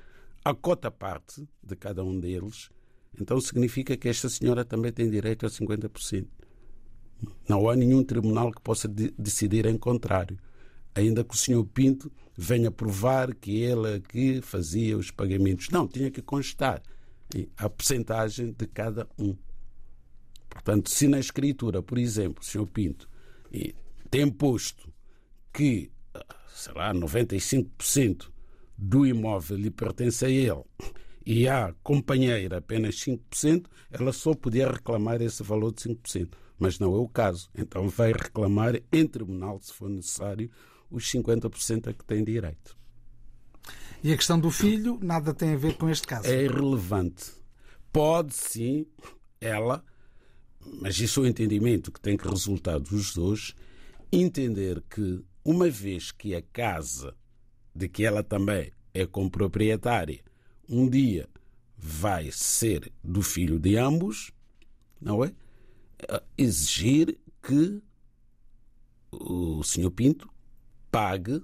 a 0.44 0.52
cota 0.52 0.90
parte 0.90 1.48
de 1.62 1.76
cada 1.76 2.02
um 2.02 2.18
deles, 2.18 2.68
então 3.18 3.40
significa 3.40 3.96
que 3.96 4.08
esta 4.08 4.28
senhora 4.28 4.64
também 4.64 4.92
tem 4.92 5.08
direito 5.08 5.46
a 5.46 5.48
50%. 5.48 6.26
Não 7.48 7.68
há 7.68 7.76
nenhum 7.76 8.02
tribunal 8.02 8.50
que 8.50 8.60
possa 8.60 8.88
de 8.88 9.14
decidir 9.16 9.66
em 9.66 9.78
contrário. 9.78 10.36
Ainda 10.94 11.24
que 11.24 11.34
o 11.34 11.38
senhor 11.38 11.64
Pinto 11.64 12.10
venha 12.36 12.70
provar 12.70 13.34
que 13.34 13.62
ele 13.62 13.94
aqui 13.94 14.40
fazia 14.40 14.96
os 14.96 15.10
pagamentos. 15.10 15.68
Não, 15.70 15.88
tinha 15.88 16.10
que 16.10 16.22
constar 16.22 16.82
a 17.56 17.68
percentagem 17.68 18.52
de 18.52 18.66
cada 18.66 19.08
um. 19.18 19.36
Portanto, 20.48 20.90
se 20.90 21.08
na 21.08 21.18
escritura, 21.18 21.82
por 21.82 21.98
exemplo, 21.98 22.42
o 22.42 22.46
senhor 22.46 22.66
Pinto 22.66 23.08
tem 24.10 24.30
posto 24.30 24.92
que, 25.52 25.90
sei 26.54 26.74
lá, 26.74 26.94
95% 26.94 28.30
do 28.76 29.04
imóvel 29.04 29.56
lhe 29.56 29.70
pertence 29.70 30.24
a 30.24 30.28
ele 30.28 30.62
e 31.26 31.48
a 31.48 31.74
companheira 31.82 32.58
apenas 32.58 32.96
5%, 32.96 33.66
ela 33.90 34.12
só 34.12 34.34
podia 34.34 34.70
reclamar 34.70 35.22
esse 35.22 35.42
valor 35.42 35.72
de 35.72 35.82
5%. 35.82 36.28
Mas 36.56 36.78
não 36.78 36.94
é 36.94 36.98
o 36.98 37.08
caso. 37.08 37.48
Então 37.56 37.88
vai 37.88 38.12
reclamar 38.12 38.80
em 38.92 39.06
tribunal, 39.06 39.58
se 39.60 39.72
for 39.72 39.88
necessário, 39.88 40.50
os 40.94 41.10
50% 41.10 41.88
a 41.88 41.92
que 41.92 42.04
tem 42.04 42.22
direito. 42.22 42.76
E 44.02 44.12
a 44.12 44.16
questão 44.16 44.38
do 44.38 44.50
filho 44.50 44.98
nada 45.02 45.32
tem 45.32 45.54
a 45.54 45.56
ver 45.56 45.76
com 45.76 45.88
este 45.88 46.06
caso? 46.06 46.28
É 46.28 46.44
irrelevante. 46.44 47.32
Pode 47.92 48.34
sim, 48.34 48.86
ela, 49.40 49.84
mas 50.80 50.98
isso 50.98 51.20
é 51.20 51.22
o 51.22 51.26
entendimento 51.26 51.90
que 51.90 52.00
tem 52.00 52.16
que 52.16 52.28
resultar 52.28 52.78
dos 52.78 53.14
dois, 53.14 53.54
entender 54.12 54.82
que, 54.90 55.24
uma 55.44 55.70
vez 55.70 56.12
que 56.12 56.34
a 56.34 56.42
casa 56.42 57.14
de 57.74 57.88
que 57.88 58.04
ela 58.04 58.22
também 58.22 58.70
é 58.92 59.06
comproprietária, 59.06 60.20
um 60.68 60.88
dia 60.88 61.28
vai 61.76 62.30
ser 62.30 62.92
do 63.02 63.22
filho 63.22 63.58
de 63.58 63.76
ambos, 63.76 64.32
não 65.00 65.24
é? 65.24 65.32
Exigir 66.36 67.18
que 67.42 67.82
o 69.10 69.62
senhor 69.62 69.90
Pinto 69.90 70.28
pague, 70.94 71.42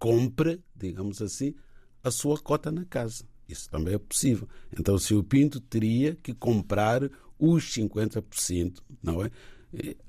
compre, 0.00 0.60
digamos 0.74 1.22
assim, 1.22 1.54
a 2.02 2.10
sua 2.10 2.36
cota 2.40 2.72
na 2.72 2.84
casa. 2.84 3.24
Isso 3.48 3.70
também 3.70 3.94
é 3.94 3.98
possível. 3.98 4.48
Então 4.76 4.96
o 4.96 4.98
senhor 4.98 5.22
Pinto 5.22 5.60
teria 5.60 6.16
que 6.16 6.34
comprar 6.34 7.08
os 7.38 7.72
50%, 7.72 8.80
não 9.00 9.22
é? 9.22 9.30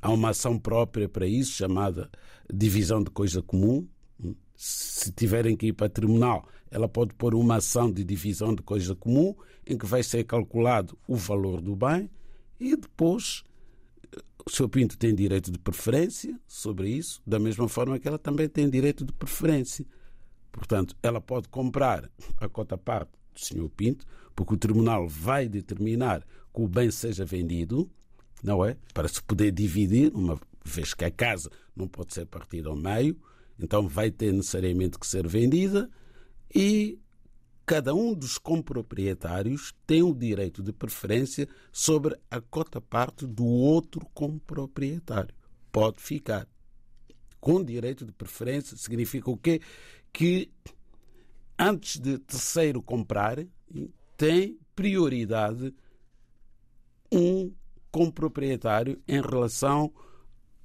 Há 0.02 0.12
uma 0.12 0.30
ação 0.30 0.58
própria 0.58 1.08
para 1.08 1.28
isso, 1.28 1.52
chamada 1.52 2.10
divisão 2.52 3.04
de 3.04 3.12
coisa 3.12 3.40
comum. 3.44 3.88
Se 4.56 5.12
tiverem 5.12 5.56
que 5.56 5.68
ir 5.68 5.74
para 5.74 5.88
tribunal, 5.88 6.50
ela 6.72 6.90
pode 6.90 7.14
pôr 7.14 7.36
uma 7.36 7.58
ação 7.58 7.92
de 7.92 8.04
divisão 8.04 8.56
de 8.56 8.64
coisa 8.64 8.96
comum, 8.96 9.36
em 9.68 9.78
que 9.78 9.86
vai 9.86 10.02
ser 10.02 10.24
calculado 10.24 10.98
o 11.08 11.16
valor 11.16 11.62
do 11.62 11.76
bem 11.76 12.10
e 12.60 12.76
depois 12.76 13.44
o 14.46 14.52
Sr. 14.52 14.70
Pinto 14.70 14.98
tem 14.98 15.14
direito 15.16 15.52
de 15.52 15.58
preferência 15.58 16.40
sobre 16.48 16.90
isso, 16.90 17.22
da 17.26 17.40
mesma 17.40 17.68
forma 17.68 17.98
que 17.98 18.08
ela 18.08 18.20
também 18.20 18.48
tem 18.48 18.70
direito 18.70 19.04
de 19.04 19.12
preferência. 19.12 19.86
Portanto, 20.52 20.96
ela 21.02 21.20
pode 21.20 21.50
comprar 21.50 22.10
a 22.40 22.48
cota 22.48 22.78
parte 22.78 23.12
do 23.34 23.40
Sr. 23.40 23.70
Pinto, 23.70 24.06
porque 24.36 24.54
o 24.54 24.58
tribunal 24.58 25.08
vai 25.08 25.50
determinar 25.50 26.22
que 26.22 26.62
o 26.62 26.68
bem 26.68 26.92
seja 26.92 27.26
vendido, 27.26 27.90
não 28.44 28.64
é? 28.64 28.78
Para 28.94 29.08
se 29.08 29.22
poder 29.22 29.52
dividir, 29.52 30.12
uma 30.14 30.40
vez 30.64 30.94
que 30.94 31.06
a 31.06 31.12
casa 31.12 31.50
não 31.76 31.88
pode 31.88 32.14
ser 32.14 32.26
partida 32.26 32.70
ao 32.70 32.76
meio, 32.76 33.18
então 33.60 33.88
vai 33.88 34.12
ter 34.12 34.32
necessariamente 34.32 35.00
que 35.00 35.08
ser 35.08 35.28
vendida 35.28 35.90
e 36.54 37.00
cada 37.66 37.96
um 37.96 38.14
dos 38.14 38.38
comproprietários 38.38 39.74
tem 39.88 40.04
o 40.04 40.14
direito 40.14 40.62
de 40.62 40.72
preferência 40.72 41.48
sobre 41.72 42.16
a 42.30 42.40
cota 42.40 42.80
parte 42.80 43.26
do 43.26 43.46
outro 43.46 44.06
comproprietário. 44.14 45.34
Pode 45.72 46.02
ficar. 46.02 46.48
Com 47.40 47.64
direito 47.64 48.06
de 48.06 48.12
preferência 48.12 48.78
significa 48.78 49.30
o 49.32 49.38
quê? 49.38 49.62
Que 50.14 50.52
antes 51.58 52.00
de 52.00 52.20
terceiro 52.20 52.82
comprar, 52.82 53.44
tem 54.16 54.60
prioridade 54.76 55.74
um 57.12 57.52
comproprietário 57.92 59.02
em 59.08 59.22
relação 59.22 59.92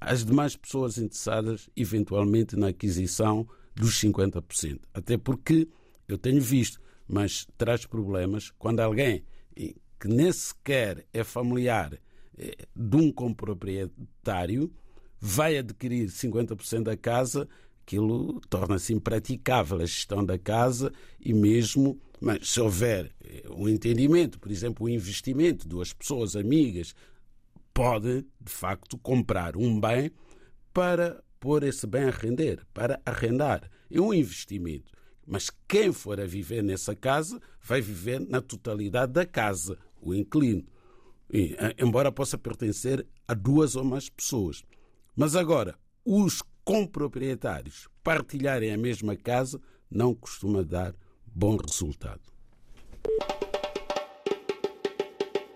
às 0.01 0.25
demais 0.25 0.57
pessoas 0.57 0.99
interessadas, 0.99 1.69
eventualmente, 1.77 2.57
na 2.57 2.69
aquisição 2.69 3.47
dos 3.75 4.01
50%. 4.01 4.81
Até 4.93 5.17
porque 5.17 5.69
eu 6.09 6.19
tenho 6.19 6.41
visto 6.41 6.81
mas 7.11 7.47
traz 7.59 7.85
problemas 7.85 8.51
quando 8.59 8.81
alguém 8.81 9.25
que 10.01 10.09
nem 10.09 10.33
sequer 10.33 11.05
é 11.13 11.23
familiar 11.23 11.93
eh, 12.39 12.57
de 12.75 12.97
um 12.97 13.13
comproprietário 13.13 14.73
vai 15.21 15.59
adquirir 15.59 16.09
50% 16.09 16.85
da 16.85 16.97
casa, 16.97 17.47
aquilo 17.83 18.41
torna-se 18.49 18.95
impraticável 18.95 19.79
a 19.79 19.85
gestão 19.85 20.25
da 20.25 20.39
casa 20.39 20.91
e 21.21 21.35
mesmo, 21.35 22.01
mas 22.19 22.49
se 22.49 22.61
houver 22.61 23.13
eh, 23.23 23.43
um 23.51 23.69
entendimento, 23.69 24.39
por 24.39 24.51
exemplo, 24.51 24.87
um 24.87 24.89
investimento, 24.89 25.69
duas 25.69 25.93
pessoas 25.93 26.35
amigas, 26.35 26.95
pode 27.75 28.25
de 28.41 28.53
facto 28.53 28.97
comprar 28.97 29.57
um 29.57 29.79
bem 29.79 30.11
para 30.73 31.23
pôr 31.39 31.63
esse 31.63 31.87
bem 31.87 32.05
a 32.05 32.11
render, 32.11 32.65
para 32.73 33.01
arrendar. 33.05 33.71
É 33.91 34.01
um 34.01 34.15
investimento. 34.15 34.91
Mas 35.27 35.51
quem 35.69 35.93
for 35.93 36.21
a 36.21 36.27
viver 36.27 36.63
nessa 36.63 36.95
casa 36.95 37.41
vai 37.63 37.81
viver 37.81 38.21
na 38.21 38.41
totalidade 38.41 39.13
da 39.13 39.25
casa, 39.27 39.79
o 40.01 40.15
inquilino. 40.15 40.67
E, 41.33 41.57
embora 41.79 42.11
possa 42.11 42.37
pertencer 42.37 43.07
a 43.29 43.35
duas 43.35 43.77
ou 43.77 43.85
mais 43.85 44.09
pessoas. 44.09 44.63
Mas 45.15 45.37
agora, 45.37 45.79
os 46.05 46.43
comproprietários 46.65 47.89
partilharem 48.03 48.73
a 48.73 48.79
mesma 48.79 49.15
casa 49.17 49.61
não 49.91 50.15
costuma 50.15 50.63
dar 50.63 50.95
bom 51.27 51.57
resultado. 51.57 52.23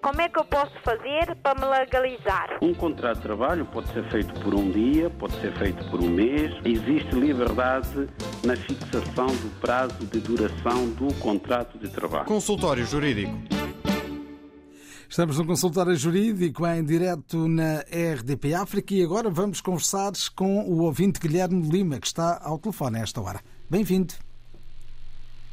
Como 0.04 0.20
é 0.20 0.28
que 0.28 0.38
eu 0.38 0.44
posso 0.44 0.70
fazer 0.84 1.34
para 1.36 1.58
me 1.58 1.64
legalizar? 1.64 2.58
Um 2.60 2.74
contrato 2.74 3.16
de 3.16 3.22
trabalho 3.22 3.64
pode 3.64 3.90
ser 3.90 4.04
feito 4.10 4.38
por 4.42 4.54
um 4.54 4.70
dia, 4.70 5.08
pode 5.08 5.32
ser 5.40 5.56
feito 5.56 5.82
por 5.90 5.98
um 5.98 6.10
mês. 6.10 6.52
Existe 6.62 7.14
liberdade 7.14 8.06
na 8.44 8.54
fixação 8.54 9.28
do 9.28 9.60
prazo 9.60 10.04
de 10.04 10.20
duração 10.20 10.90
do 10.90 11.06
contrato 11.20 11.78
de 11.78 11.88
trabalho. 11.88 12.26
Consultório 12.26 12.84
Jurídico. 12.84 13.32
Estamos 15.08 15.38
no 15.38 15.46
consultório 15.46 15.96
jurídico 15.96 16.66
em 16.66 16.84
direto 16.84 17.48
na 17.48 17.78
RDP 17.80 18.52
África 18.52 18.92
e 18.92 19.02
agora 19.02 19.30
vamos 19.30 19.62
conversar 19.62 20.12
com 20.36 20.64
o 20.64 20.82
ouvinte 20.82 21.18
Guilherme 21.18 21.66
Lima, 21.66 21.98
que 21.98 22.06
está 22.06 22.42
ao 22.44 22.58
telefone 22.58 22.98
a 22.98 23.02
esta 23.04 23.22
hora. 23.22 23.40
Bem-vindo. 23.70 24.12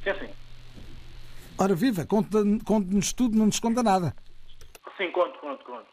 Sim, 0.03 0.11
sim. 0.19 0.29
Ora, 1.57 1.73
viva, 1.73 2.05
conte-nos 2.05 3.13
tudo, 3.13 3.37
não 3.37 3.45
nos 3.45 3.57
conta 3.57 3.81
nada. 3.81 4.13
Sim, 5.01 5.09
conto, 5.09 5.39
conto, 5.39 5.65
conto. 5.65 5.89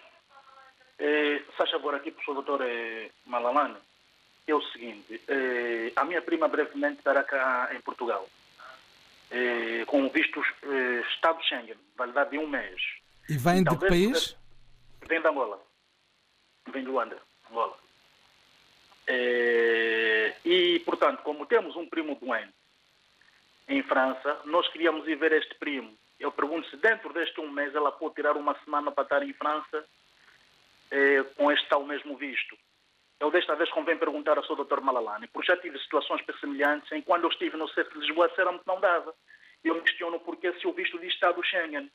É, 0.98 1.38
faz 1.56 1.70
favor 1.70 1.94
aqui, 1.94 2.10
professor 2.10 2.34
doutor 2.34 2.60
é, 2.60 3.08
Malalane, 3.24 3.78
é 4.46 4.54
o 4.54 4.60
seguinte, 4.60 5.18
é, 5.26 5.92
a 5.96 6.04
minha 6.04 6.20
prima 6.20 6.46
brevemente 6.46 6.98
estará 6.98 7.24
cá 7.24 7.70
em 7.74 7.80
Portugal, 7.80 8.28
é, 9.30 9.86
com 9.86 10.10
vistos 10.10 10.46
é, 10.62 11.00
Estado 11.14 11.42
Schengen, 11.42 11.78
validade 11.96 12.32
de 12.32 12.38
um 12.38 12.46
mês. 12.46 12.82
E 13.30 13.38
vem 13.38 13.64
de 13.64 13.78
que 13.78 13.88
país? 13.88 14.36
Vem 15.08 15.22
da 15.22 15.30
Angola. 15.30 15.58
Vem 16.70 16.82
de 16.82 16.90
Luanda, 16.90 17.16
Angola. 17.50 17.78
É, 19.06 20.36
e, 20.44 20.80
portanto, 20.80 21.22
como 21.22 21.46
temos 21.46 21.76
um 21.76 21.88
primo 21.88 22.14
doente 22.16 22.52
em 23.68 23.82
França, 23.84 24.38
nós 24.44 24.68
queríamos 24.68 25.08
ir 25.08 25.16
ver 25.16 25.32
este 25.32 25.54
primo 25.54 25.96
eu 26.18 26.32
pergunto 26.32 26.68
se 26.68 26.76
dentro 26.76 27.12
deste 27.12 27.40
um 27.40 27.50
mês 27.50 27.74
ela 27.74 27.92
pode 27.92 28.14
tirar 28.14 28.36
uma 28.36 28.56
semana 28.64 28.90
para 28.90 29.04
estar 29.04 29.22
em 29.22 29.32
França 29.32 29.84
eh, 30.90 31.22
com 31.36 31.50
este 31.52 31.68
tal 31.68 31.84
mesmo 31.84 32.16
visto. 32.16 32.56
Eu 33.20 33.30
desta 33.30 33.54
vez 33.56 33.70
convém 33.70 33.98
perguntar 33.98 34.36
ao 34.36 34.44
seu 34.44 34.56
Dr. 34.56 34.80
Malalani, 34.80 35.26
porque 35.28 35.52
já 35.52 35.60
tive 35.60 35.78
situações 35.80 36.22
semelhantes 36.40 36.90
em 36.92 37.02
quando 37.02 37.24
eu 37.24 37.30
estive 37.30 37.56
no 37.56 37.68
centro 37.68 38.00
de 38.00 38.06
Lisboa, 38.06 38.28
disseram-me 38.28 38.58
que 38.60 38.66
não 38.66 38.80
dava. 38.80 39.14
Eu 39.64 39.74
me 39.74 39.80
questiono 39.80 40.20
porquê 40.20 40.52
se 40.54 40.66
o 40.66 40.72
visto 40.72 40.98
diz 40.98 41.12
Estado 41.12 41.42
Schengen. 41.44 41.90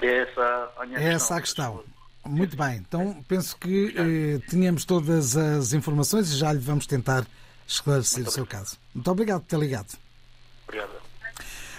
É 0.00 0.18
essa 0.18 0.72
a 0.76 0.86
minha 0.86 0.98
é 0.98 1.12
essa 1.12 1.36
a 1.36 1.40
questão. 1.40 1.84
Muito 2.24 2.56
bem, 2.56 2.76
então 2.76 3.22
penso 3.28 3.58
que 3.58 3.94
eh, 3.96 4.46
tínhamos 4.48 4.84
todas 4.84 5.36
as 5.36 5.72
informações 5.72 6.32
e 6.32 6.38
já 6.38 6.52
lhe 6.52 6.58
vamos 6.58 6.86
tentar 6.86 7.24
esclarecer 7.66 8.26
o 8.26 8.30
seu 8.30 8.46
caso. 8.46 8.78
Muito 8.94 9.10
obrigado 9.10 9.40
por 9.42 9.48
ter 9.48 9.58
ligado. 9.58 9.96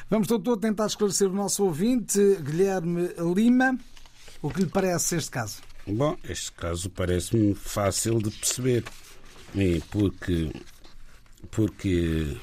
Vamos, 0.10 0.28
doutor, 0.28 0.58
tentar 0.58 0.86
esclarecer 0.86 1.28
o 1.30 1.34
nosso 1.34 1.64
ouvinte, 1.64 2.20
Guilherme 2.42 3.10
Lima, 3.34 3.78
o 4.42 4.50
que 4.50 4.62
lhe 4.62 4.70
parece 4.70 5.16
este 5.16 5.32
caso. 5.32 5.62
Bom, 5.88 6.18
este 6.24 6.52
caso 6.52 6.90
parece-me 6.90 7.56
fácil 7.56 8.22
de 8.22 8.30
perceber, 8.30 8.84
porque, 9.90 10.52
porque 11.50 12.38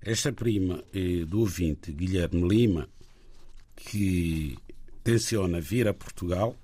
esta 0.00 0.32
prima 0.32 0.82
do 1.28 1.40
ouvinte, 1.40 1.92
Guilherme 1.92 2.46
Lima, 2.46 2.88
que 3.76 4.58
tenciona 5.02 5.60
vir 5.60 5.88
a 5.88 5.94
Portugal, 5.94 6.56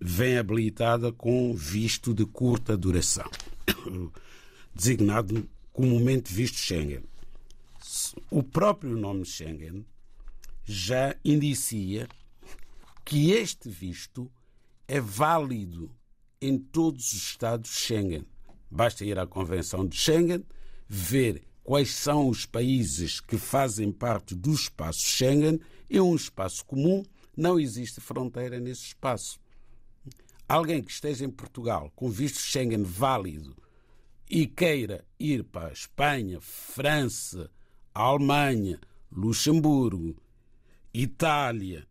vem 0.00 0.38
habilitada 0.38 1.12
com 1.12 1.54
visto 1.54 2.12
de 2.12 2.26
curta 2.26 2.76
duração, 2.76 3.30
designado 4.74 5.48
comumente 5.72 6.32
visto 6.32 6.58
Schengen. 6.58 7.11
O 8.30 8.42
próprio 8.42 8.96
nome 8.96 9.24
Schengen 9.24 9.86
já 10.64 11.16
indicia 11.24 12.08
que 13.04 13.32
este 13.32 13.68
visto 13.68 14.30
é 14.86 15.00
válido 15.00 15.90
em 16.40 16.58
todos 16.58 17.12
os 17.12 17.22
Estados 17.22 17.70
Schengen. 17.70 18.26
Basta 18.70 19.04
ir 19.04 19.18
à 19.18 19.26
Convenção 19.26 19.86
de 19.86 19.96
Schengen, 19.96 20.44
ver 20.88 21.42
quais 21.62 21.90
são 21.94 22.28
os 22.28 22.44
países 22.44 23.20
que 23.20 23.38
fazem 23.38 23.92
parte 23.92 24.34
do 24.34 24.52
espaço 24.52 25.00
Schengen. 25.00 25.60
É 25.88 26.00
um 26.00 26.14
espaço 26.14 26.64
comum, 26.64 27.02
não 27.36 27.58
existe 27.58 28.00
fronteira 28.00 28.58
nesse 28.60 28.86
espaço. 28.86 29.40
Alguém 30.48 30.82
que 30.82 30.90
esteja 30.90 31.24
em 31.24 31.30
Portugal 31.30 31.90
com 31.94 32.10
visto 32.10 32.38
Schengen 32.38 32.82
válido 32.82 33.56
e 34.28 34.46
queira 34.46 35.04
ir 35.18 35.44
para 35.44 35.68
a 35.68 35.72
Espanha, 35.72 36.40
França, 36.40 37.50
Alemanha, 37.94 38.80
Luxemburgo, 39.10 40.16
Itália, 40.94 41.86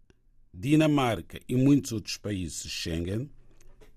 Dinamarca 0.54 1.40
e 1.48 1.56
muitos 1.56 1.92
outros 1.92 2.18
países 2.18 2.70
Schengen, 2.72 3.30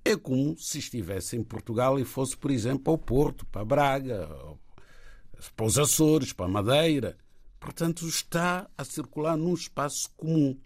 é 0.04 0.14
como 0.16 0.56
se 0.58 0.78
estivesse 0.78 1.36
em 1.36 1.42
Portugal 1.42 1.98
e 1.98 2.04
fosse, 2.04 2.36
por 2.36 2.50
exemplo, 2.50 2.92
ao 2.92 2.98
Porto, 2.98 3.46
para 3.46 3.64
Braga, 3.64 4.28
para 5.56 5.66
os 5.66 5.78
Açores, 5.78 6.32
para 6.32 6.46
Madeira. 6.46 7.16
Portanto, 7.58 8.06
está 8.06 8.68
a 8.76 8.84
circular 8.84 9.36
num 9.36 9.54
espaço 9.54 10.10
comum. 10.14 10.56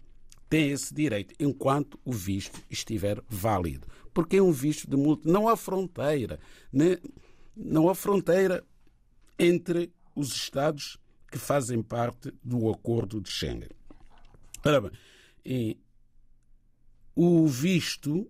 Tem 0.49 0.71
esse 0.71 0.93
direito, 0.93 1.33
enquanto 1.39 1.97
o 2.03 2.11
visto 2.11 2.61
estiver 2.69 3.23
válido. 3.29 3.87
Porque 4.13 4.37
é 4.37 4.43
um 4.43 4.51
visto 4.51 4.89
de 4.89 4.97
multa. 4.97 5.31
Não 5.31 5.47
há 5.47 5.55
fronteira. 5.55 6.39
Né? 6.73 6.97
Não 7.55 7.87
há 7.87 7.95
fronteira 7.95 8.65
entre 9.37 9.93
os 10.13 10.33
Estados 10.33 10.97
que 11.29 11.37
fazem 11.37 11.81
parte 11.81 12.33
do 12.43 12.69
acordo 12.69 13.21
de 13.21 13.29
Schengen. 13.29 13.69
Ora 14.65 14.81
bem, 14.81 14.91
e 15.45 15.77
o 17.15 17.47
visto, 17.47 18.29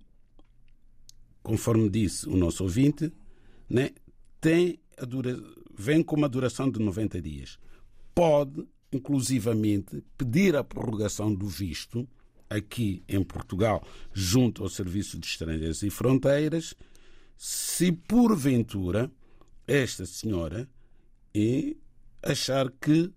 conforme 1.41 1.89
disse 1.89 2.27
o 2.27 2.35
nosso 2.35 2.63
ouvinte, 2.63 3.11
né, 3.69 3.91
tem 4.41 4.79
dura, 5.07 5.37
vem 5.73 6.03
com 6.03 6.15
uma 6.15 6.29
duração 6.29 6.69
de 6.69 6.79
90 6.79 7.21
dias. 7.21 7.59
Pode, 8.13 8.67
inclusivamente, 8.91 10.03
pedir 10.17 10.55
a 10.55 10.63
prorrogação 10.63 11.33
do 11.33 11.47
visto 11.47 12.07
aqui 12.49 13.03
em 13.07 13.23
Portugal, 13.23 13.85
junto 14.11 14.63
ao 14.63 14.69
Serviço 14.69 15.19
de 15.19 15.27
Estrangeiros 15.27 15.83
e 15.83 15.89
Fronteiras, 15.89 16.73
se 17.37 17.91
porventura 17.91 19.11
esta 19.67 20.05
senhora 20.05 20.67
achar 22.21 22.69
que 22.71 23.11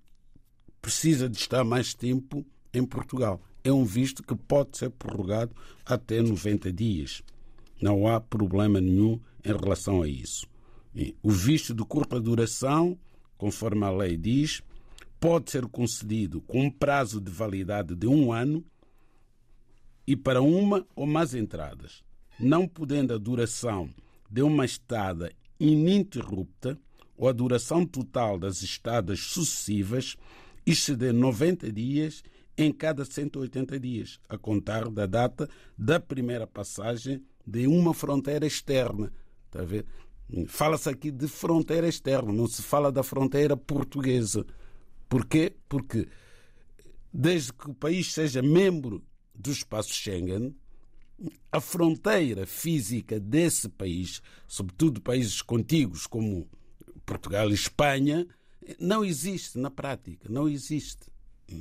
precisa 0.81 1.29
de 1.29 1.37
estar 1.37 1.65
mais 1.65 1.95
tempo 1.95 2.45
em 2.73 2.85
Portugal 2.85 3.41
é 3.65 3.73
um 3.73 3.85
visto 3.85 4.23
que 4.23 4.35
pode 4.35 4.77
ser 4.77 4.91
prorrogado 4.91 5.55
até 5.85 6.21
90 6.21 6.73
dias. 6.73 7.23
Não 7.81 8.09
há 8.09 8.21
problema 8.21 8.81
nenhum 8.81 9.21
em 9.45 9.53
relação 9.53 10.03
a 10.03 10.09
isso. 10.09 10.47
O 11.23 11.31
visto 11.31 11.73
de 11.73 11.85
curta 11.85 12.21
duração, 12.21 12.99
conforme 13.39 13.85
a 13.85 13.91
lei 13.91 14.17
diz, 14.17 14.63
pode 15.19 15.51
ser 15.51 15.67
concedido 15.67 16.41
com 16.41 16.65
um 16.65 16.71
prazo 16.71 17.21
de 17.21 17.31
validade 17.31 17.95
de 17.95 18.07
um 18.07 18.33
ano 18.33 18.65
e 20.07 20.17
para 20.17 20.43
uma 20.43 20.85
ou 20.97 21.07
mais 21.07 21.35
entradas, 21.35 22.03
não 22.39 22.67
podendo 22.67 23.15
a 23.15 23.19
duração 23.19 23.89
de 24.29 24.43
uma 24.43 24.65
estada 24.65 25.33
ininterrupta 25.61 26.79
ou 27.23 27.29
a 27.29 27.33
duração 27.33 27.87
total 27.87 28.37
das 28.37 28.63
estadas 28.63 29.21
sucessivas 29.21 30.17
exceder 30.67 31.15
90 31.15 31.71
dias 31.71 32.25
em 32.59 32.73
cada 32.73 33.05
180 33.05 33.79
dias, 33.79 34.19
a 34.29 34.37
contar 34.37 34.91
da 34.91 35.07
data 35.07 35.49
da 35.79 36.01
primeira 36.01 36.49
passagem 36.49 37.23
de 37.47 37.69
uma 37.69 37.95
fronteira 37.95 38.45
externa. 38.45 39.13
Está 39.47 39.61
a 39.61 39.65
ver? 39.65 39.87
Fala-se 40.49 40.89
aqui 40.89 41.13
de 41.13 41.29
fronteira 41.29 41.87
externa, 41.87 42.33
não 42.33 42.49
se 42.49 42.61
fala 42.61 42.91
da 42.91 43.05
fronteira 43.05 43.57
portuguesa. 43.57 44.45
Porquê? 45.09 45.55
Porque 45.69 46.09
desde 47.13 47.53
que 47.53 47.71
o 47.71 47.75
país 47.75 48.13
seja 48.13 48.43
membro 48.43 49.01
do 49.33 49.53
espaço 49.53 49.95
Schengen, 49.95 50.57
a 51.53 51.61
fronteira 51.61 52.47
física 52.47 53.21
desse 53.21 53.69
país, 53.69 54.21
sobretudo 54.49 55.01
países 55.01 55.41
contíguos 55.41 56.05
como 56.09 56.51
Portugal 57.05 57.51
e 57.51 57.55
Espanha, 57.55 58.27
não 58.79 59.05
existe 59.05 59.59
na 59.59 59.71
prática, 59.71 60.29
não 60.29 60.49
existe. 60.49 61.11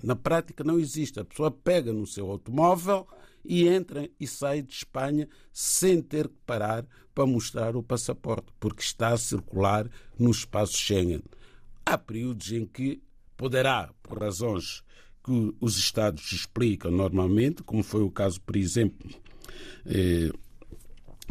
Na 0.04 0.16
prática 0.16 0.64
não 0.64 0.80
existe. 0.80 1.20
A 1.20 1.26
pessoa 1.26 1.52
pega 1.52 1.92
no 1.92 2.08
seu 2.08 2.30
automóvel 2.30 3.08
e 3.44 3.68
entra 3.68 4.10
e 4.20 4.28
sai 4.28 4.62
de 4.62 4.74
Espanha 4.74 5.28
sem 5.52 6.02
ter 6.02 6.28
que 6.28 6.38
parar 6.46 6.86
para 7.14 7.26
mostrar 7.26 7.76
o 7.76 7.84
passaporte, 7.84 8.54
porque 8.60 8.82
está 8.82 9.10
a 9.10 9.18
circular 9.18 9.90
no 10.18 10.32
espaço 10.32 10.78
Schengen. 10.78 11.24
Há 11.86 11.98
períodos 11.98 12.52
em 12.52 12.66
que 12.66 13.02
poderá, 13.36 13.92
por 14.02 14.20
razões 14.20 14.84
que 15.24 15.54
os 15.60 15.78
Estados 15.78 16.32
explicam 16.32 16.92
normalmente, 16.92 17.64
como 17.64 17.84
foi 17.84 18.02
o 18.02 18.12
caso, 18.12 18.40
por 18.42 18.56
exemplo, 18.56 19.10
eh, 19.86 20.32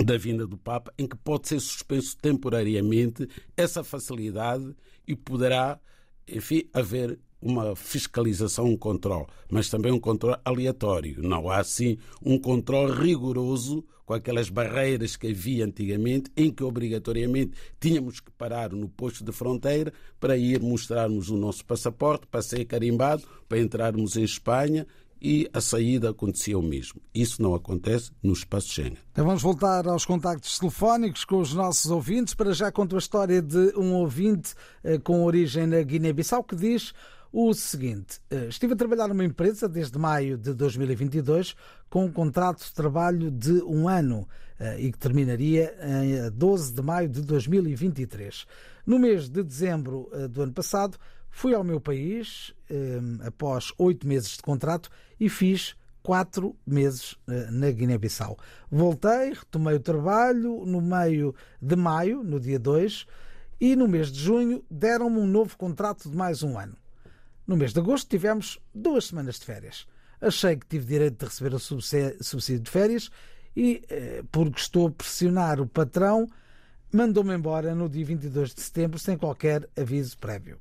da 0.05 0.17
vinda 0.17 0.47
do 0.47 0.57
Papa, 0.57 0.93
em 0.99 1.07
que 1.07 1.17
pode 1.17 1.49
ser 1.49 1.61
suspenso 1.61 2.17
temporariamente 2.17 3.29
essa 3.57 3.85
facilidade 3.85 4.75
e 5.07 5.15
poderá, 5.15 5.79
enfim, 6.29 6.65
haver 6.73 7.19
uma 7.41 7.75
fiscalização, 7.75 8.67
um 8.67 8.77
controle, 8.77 9.27
mas 9.51 9.71
também 9.71 9.91
um 9.91 9.99
controle 9.99 10.37
aleatório. 10.45 11.23
Não 11.23 11.49
há 11.49 11.59
assim 11.59 11.97
um 12.23 12.39
controle 12.39 12.93
rigoroso 12.93 13.85
com 14.05 14.15
aquelas 14.15 14.51
barreiras 14.51 15.17
que 15.17 15.29
havia 15.29 15.65
antigamente, 15.65 16.31
em 16.37 16.51
que 16.51 16.65
obrigatoriamente 16.65 17.53
tínhamos 17.79 18.19
que 18.19 18.31
parar 18.33 18.71
no 18.73 18.89
posto 18.89 19.25
de 19.25 19.31
fronteira 19.31 19.93
para 20.19 20.37
ir 20.37 20.61
mostrarmos 20.61 21.31
o 21.31 21.37
nosso 21.37 21.65
passaporte, 21.65 22.27
para 22.27 22.43
ser 22.43 22.65
carimbado, 22.65 23.23
para 23.49 23.61
entrarmos 23.61 24.17
em 24.17 24.25
Espanha 24.25 24.87
e 25.21 25.49
a 25.53 25.61
saída 25.61 26.11
acontecia 26.11 26.59
o 26.59 26.63
mesmo. 26.63 27.01
Isso 27.15 27.43
não 27.43 27.55
acontece 27.55 28.11
no 28.23 28.33
espaço 28.33 28.69
Schengen. 28.69 28.99
Então 29.13 29.25
vamos 29.25 29.43
voltar 29.43 29.87
aos 29.87 30.07
contactos 30.07 30.59
telefónicos 30.59 31.25
com 31.25 31.39
os 31.39 31.53
nossos 31.53 31.91
ouvintes. 31.91 32.35
Para 32.35 32.53
já 32.53 32.73
conto 32.73 32.97
a 32.97 32.99
história 32.99 33.43
de 33.43 33.75
um 33.77 33.93
ouvinte 33.95 34.55
eh, 34.83 34.99
com 34.99 35.25
origem 35.25 35.67
na 35.67 35.83
Guiné-Bissau 35.83 36.43
que 36.43 36.57
diz 36.57 36.95
o 37.31 37.53
seguinte: 37.53 38.19
eh, 38.31 38.47
estive 38.49 38.73
a 38.73 38.77
trabalhar 38.77 39.09
numa 39.09 39.25
empresa 39.25 39.69
desde 39.69 39.99
maio 39.99 40.39
de 40.39 40.55
2022 40.55 41.55
com 41.91 42.07
um 42.07 42.13
contrato 42.13 42.65
de 42.65 42.73
trabalho 42.73 43.31
de 43.31 43.63
um 43.65 43.89
ano 43.89 44.27
eh, 44.59 44.81
e 44.81 44.93
que 44.93 44.99
terminaria 44.99 45.75
em 45.83 46.31
12 46.31 46.73
de 46.73 46.83
maio 46.83 47.09
de 47.09 47.21
2023. 47.21 48.47
No 48.87 48.99
mês 48.99 49.29
de 49.29 49.43
dezembro 49.43 50.11
do 50.31 50.43
ano 50.43 50.53
passado, 50.53 50.97
fui 51.31 51.55
ao 51.55 51.65
meu 51.65 51.81
país 51.81 52.55
após 53.25 53.73
oito 53.79 54.07
meses 54.07 54.37
de 54.37 54.43
contrato 54.43 54.91
e 55.19 55.29
fiz 55.29 55.77
quatro 56.03 56.57
meses 56.67 57.17
na 57.51 57.71
Guiné-Bissau. 57.71 58.39
Voltei, 58.71 59.33
retomei 59.33 59.75
o 59.75 59.81
trabalho 59.81 60.65
no 60.65 60.81
meio 60.81 61.35
de 61.61 61.77
maio, 61.77 62.23
no 62.23 62.41
dia 62.41 62.59
2, 62.59 63.07
e 63.61 63.77
no 63.77 63.87
mês 63.87 64.11
de 64.11 64.21
junho 64.21 64.65
deram-me 64.71 65.19
um 65.19 65.27
novo 65.27 65.57
contrato 65.57 66.11
de 66.11 66.17
mais 66.17 66.43
um 66.43 66.59
ano. 66.59 66.77
No 67.47 67.57
mês 67.57 67.73
de 67.73 67.81
agosto 67.81 68.09
tivemos 68.09 68.59
duas 68.75 69.07
semanas 69.07 69.39
de 69.39 69.45
férias. 69.45 69.87
Achei 70.21 70.57
que 70.57 70.67
tive 70.67 70.87
direito 70.87 71.19
de 71.19 71.27
receber 71.27 71.55
o 71.55 71.59
subsídio 71.59 72.61
de 72.61 72.71
férias 72.71 73.11
e, 73.57 73.83
eh, 73.89 74.23
porque 74.31 74.61
estou 74.61 74.89
a 74.89 74.91
pressionar 74.91 75.61
o 75.61 75.67
patrão, 75.67 76.29
mandou-me 76.93 77.35
embora 77.35 77.75
no 77.75 77.89
dia 77.89 78.05
22 78.05 78.55
de 78.55 78.61
setembro 78.61 78.99
sem 78.99 79.17
qualquer 79.17 79.69
aviso 79.77 80.17
prévio. 80.19 80.59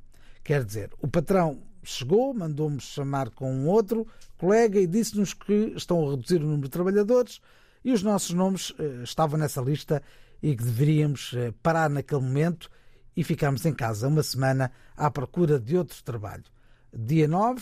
Quer 0.49 0.65
dizer, 0.65 0.89
o 0.99 1.07
patrão 1.07 1.62
chegou, 1.83 2.33
mandou-me 2.33 2.81
chamar 2.81 3.29
com 3.29 3.53
um 3.53 3.67
outro 3.67 4.07
colega 4.35 4.79
e 4.79 4.88
disse-nos 4.88 5.31
que 5.31 5.73
estão 5.75 6.03
a 6.03 6.09
reduzir 6.09 6.38
o 6.38 6.47
número 6.47 6.63
de 6.63 6.71
trabalhadores 6.71 7.39
e 7.85 7.93
os 7.93 8.01
nossos 8.01 8.31
nomes 8.31 8.73
eh, 8.79 9.03
estavam 9.03 9.39
nessa 9.39 9.62
lista 9.62 10.01
e 10.41 10.55
que 10.55 10.63
deveríamos 10.63 11.33
eh, 11.35 11.53
parar 11.62 11.88
naquele 11.88 12.21
momento 12.21 12.67
e 13.15 13.23
ficámos 13.23 13.63
em 13.63 13.75
casa 13.75 14.07
uma 14.07 14.23
semana 14.23 14.71
à 14.97 15.12
procura 15.12 15.59
de 15.59 15.77
outro 15.77 16.03
trabalho 16.03 16.45
dia 16.91 17.27
9, 17.27 17.62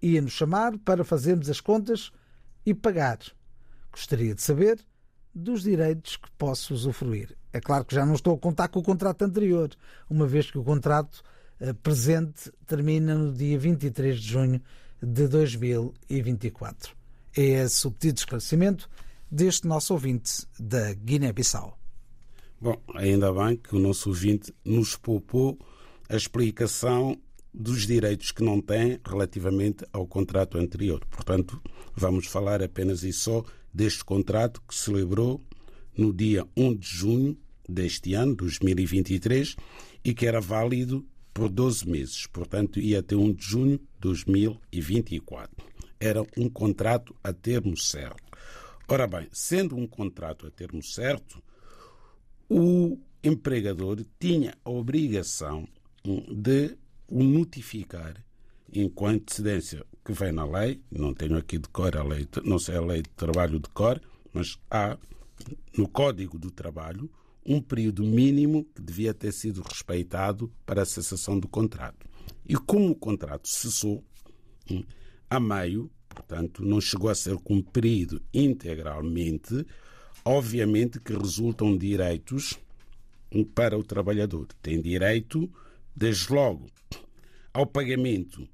ia-nos 0.00 0.32
chamar 0.32 0.78
para 0.78 1.04
fazermos 1.04 1.50
as 1.50 1.60
contas 1.60 2.10
e 2.64 2.72
pagar. 2.72 3.18
Gostaria 3.92 4.34
de 4.34 4.40
saber 4.40 4.80
dos 5.34 5.62
direitos 5.62 6.16
que 6.16 6.30
posso 6.38 6.72
usufruir. 6.72 7.36
É 7.52 7.60
claro 7.60 7.84
que 7.84 7.94
já 7.94 8.06
não 8.06 8.14
estou 8.14 8.34
a 8.34 8.38
contar 8.38 8.68
com 8.68 8.78
o 8.78 8.82
contrato 8.82 9.26
anterior, 9.26 9.68
uma 10.08 10.26
vez 10.26 10.50
que 10.50 10.56
o 10.56 10.64
contrato 10.64 11.22
presente 11.82 12.52
termina 12.66 13.14
no 13.14 13.32
dia 13.32 13.58
23 13.58 14.20
de 14.20 14.28
junho 14.28 14.62
de 15.02 15.28
2024. 15.28 16.94
É 17.36 17.42
esse 17.42 17.86
o 17.86 17.90
pedido 17.90 18.14
de 18.14 18.20
esclarecimento 18.20 18.88
deste 19.30 19.66
nosso 19.66 19.92
ouvinte 19.92 20.46
da 20.58 20.92
Guiné-Bissau. 20.94 21.78
Bom, 22.60 22.80
ainda 22.94 23.32
bem 23.32 23.56
que 23.56 23.74
o 23.74 23.78
nosso 23.78 24.08
ouvinte 24.08 24.54
nos 24.64 24.96
poupou 24.96 25.58
a 26.08 26.16
explicação 26.16 27.18
dos 27.52 27.86
direitos 27.86 28.32
que 28.32 28.42
não 28.42 28.60
tem 28.60 28.98
relativamente 29.04 29.84
ao 29.92 30.06
contrato 30.06 30.58
anterior. 30.58 31.04
Portanto, 31.10 31.60
vamos 31.94 32.26
falar 32.26 32.62
apenas 32.62 33.02
e 33.02 33.12
só 33.12 33.44
deste 33.72 34.04
contrato 34.04 34.62
que 34.66 34.74
celebrou 34.74 35.40
no 35.96 36.12
dia 36.12 36.46
1 36.56 36.74
de 36.74 36.86
junho 36.86 37.38
deste 37.68 38.14
ano, 38.14 38.34
2023, 38.34 39.56
e 40.04 40.12
que 40.12 40.26
era 40.26 40.40
válido 40.40 41.06
por 41.34 41.50
12 41.50 41.88
meses. 41.88 42.26
Portanto, 42.28 42.78
ia 42.78 43.00
até 43.00 43.16
1 43.16 43.32
de 43.32 43.44
junho 43.44 43.78
de 43.78 43.84
2024. 44.00 45.66
Era 45.98 46.22
um 46.36 46.48
contrato 46.48 47.14
a 47.22 47.32
termo 47.32 47.76
certo. 47.76 48.22
Ora 48.86 49.06
bem, 49.06 49.28
sendo 49.32 49.76
um 49.76 49.86
contrato 49.86 50.46
a 50.46 50.50
termo 50.50 50.82
certo, 50.82 51.42
o 52.48 52.98
empregador 53.22 54.04
tinha 54.20 54.54
a 54.64 54.70
obrigação 54.70 55.66
de 56.04 56.76
o 57.08 57.22
notificar 57.22 58.14
com 58.94 59.06
antecedência 59.06 59.84
que 60.04 60.12
vem 60.12 60.32
na 60.32 60.44
lei, 60.44 60.82
não 60.90 61.14
tenho 61.14 61.36
aqui 61.36 61.58
de 61.58 61.68
cor 61.68 61.96
a 61.96 62.02
lei, 62.02 62.26
não 62.44 62.58
sei 62.58 62.76
a 62.76 62.80
lei 62.80 63.02
de 63.02 63.10
trabalho 63.10 63.58
de 63.58 63.68
cor, 63.70 64.00
mas 64.32 64.58
há 64.70 64.98
no 65.76 65.88
Código 65.88 66.38
do 66.38 66.50
Trabalho 66.50 67.10
um 67.44 67.60
período 67.60 68.02
mínimo 68.02 68.64
que 68.74 68.80
devia 68.80 69.12
ter 69.12 69.32
sido 69.32 69.62
respeitado 69.62 70.52
para 70.64 70.82
a 70.82 70.86
cessação 70.86 71.38
do 71.38 71.46
contrato. 71.46 72.06
E 72.46 72.56
como 72.56 72.90
o 72.90 72.94
contrato 72.94 73.48
cessou 73.48 74.02
hum, 74.70 74.82
a 75.28 75.38
meio, 75.38 75.90
portanto, 76.08 76.64
não 76.64 76.80
chegou 76.80 77.10
a 77.10 77.14
ser 77.14 77.36
cumprido 77.36 78.22
integralmente, 78.32 79.66
obviamente 80.24 81.00
que 81.00 81.12
resultam 81.12 81.76
direitos 81.76 82.58
hum, 83.32 83.44
para 83.44 83.78
o 83.78 83.84
trabalhador. 83.84 84.48
Tem 84.62 84.80
direito, 84.80 85.50
desde 85.94 86.32
logo, 86.32 86.66
ao 87.52 87.66
pagamento 87.66 88.48